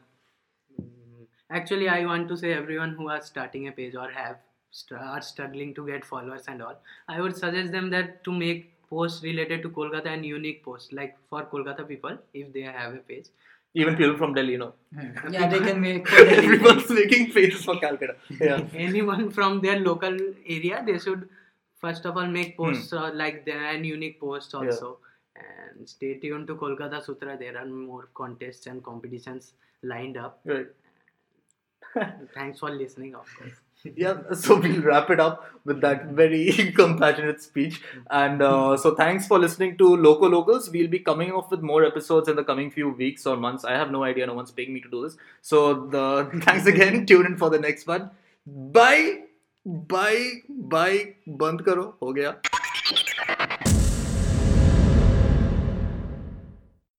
Mm, 0.80 1.26
Actually, 1.50 1.88
I 1.88 2.04
want 2.06 2.28
to 2.28 2.36
say 2.36 2.52
everyone 2.52 2.94
who 2.94 3.08
are 3.08 3.20
starting 3.22 3.68
a 3.68 3.72
page 3.72 3.94
or 3.94 4.10
have 4.10 4.36
st- 4.80 5.00
are 5.00 5.22
struggling 5.30 5.72
to 5.78 5.86
get 5.86 6.04
followers 6.12 6.44
and 6.48 6.62
all, 6.68 6.76
I 7.08 7.20
would 7.20 7.36
suggest 7.36 7.72
them 7.72 7.90
that 7.96 8.22
to 8.24 8.32
make 8.44 8.70
posts 8.90 9.22
related 9.22 9.62
to 9.62 9.70
Kolkata 9.70 10.06
and 10.14 10.26
unique 10.26 10.62
posts, 10.64 10.92
like 10.92 11.16
for 11.30 11.42
Kolkata 11.54 11.86
people, 11.92 12.18
if 12.42 12.52
they 12.52 12.62
have 12.62 12.94
a 12.94 12.98
page. 13.12 13.26
Even 13.76 13.96
people 14.00 14.16
from 14.18 14.34
Delhi, 14.34 14.52
you 14.52 14.58
know. 14.58 14.72
Yeah, 15.36 15.48
they 15.52 15.58
can 15.68 15.80
make. 15.84 16.10
Everyone's 16.40 16.88
making 16.98 17.32
pages 17.32 17.64
for 17.64 17.76
Calcutta. 17.86 18.14
Yeah. 18.40 18.60
Anyone 18.88 19.24
from 19.38 19.60
their 19.64 19.80
local 19.80 20.16
area, 20.58 20.82
they 20.90 20.98
should 21.06 21.24
first 21.80 22.06
of 22.10 22.16
all 22.20 22.28
make 22.36 22.56
posts 22.56 22.92
uh, 22.92 23.10
like 23.22 23.44
that 23.46 23.64
and 23.74 23.84
unique 23.94 24.20
posts 24.20 24.52
Hmm. 24.54 24.64
Yeah. 24.64 24.70
also. 24.76 24.92
And 25.44 25.88
stay 25.94 26.12
tuned 26.20 26.46
to 26.52 26.54
Kolkata 26.62 27.02
Sutra. 27.08 27.36
There 27.42 27.56
are 27.62 27.66
more 27.66 28.08
contests 28.22 28.68
and 28.74 28.84
competitions 28.90 29.52
lined 29.82 30.16
up. 30.28 30.38
Right. 30.44 30.68
Thanks 32.34 32.60
for 32.60 32.70
listening, 32.70 33.14
of 33.16 33.26
course. 33.38 33.58
Yeah 33.84 34.32
so 34.32 34.58
we'll 34.60 34.82
wrap 34.82 35.10
it 35.10 35.20
up 35.20 35.50
with 35.64 35.80
that 35.80 36.06
very 36.06 36.72
compassionate 36.76 37.42
speech. 37.42 37.80
And 38.10 38.42
uh, 38.42 38.76
so 38.76 38.94
thanks 38.94 39.26
for 39.26 39.38
listening 39.38 39.76
to 39.78 39.96
loco 39.96 40.28
locals. 40.28 40.70
We'll 40.70 40.88
be 40.88 40.98
coming 40.98 41.32
off 41.32 41.50
with 41.50 41.62
more 41.62 41.84
episodes 41.84 42.28
in 42.28 42.36
the 42.36 42.44
coming 42.44 42.70
few 42.70 42.90
weeks 42.90 43.26
or 43.26 43.36
months. 43.36 43.64
I 43.64 43.72
have 43.72 43.90
no 43.90 44.04
idea. 44.04 44.26
No 44.26 44.34
one's 44.34 44.50
paying 44.50 44.72
me 44.72 44.80
to 44.80 44.90
do 44.90 45.02
this. 45.02 45.16
So 45.40 45.86
the 45.86 46.30
thanks 46.44 46.66
again. 46.66 47.06
Tune 47.06 47.26
in 47.26 47.36
for 47.36 47.50
the 47.50 47.58
next 47.58 47.86
one. 47.86 48.10
Bye. 48.46 49.22
Bye. 49.64 50.42
Bye. 50.48 51.16
Band 51.26 51.64
karo. 51.64 51.94
Ho 52.00 52.12
gaya 52.12 52.36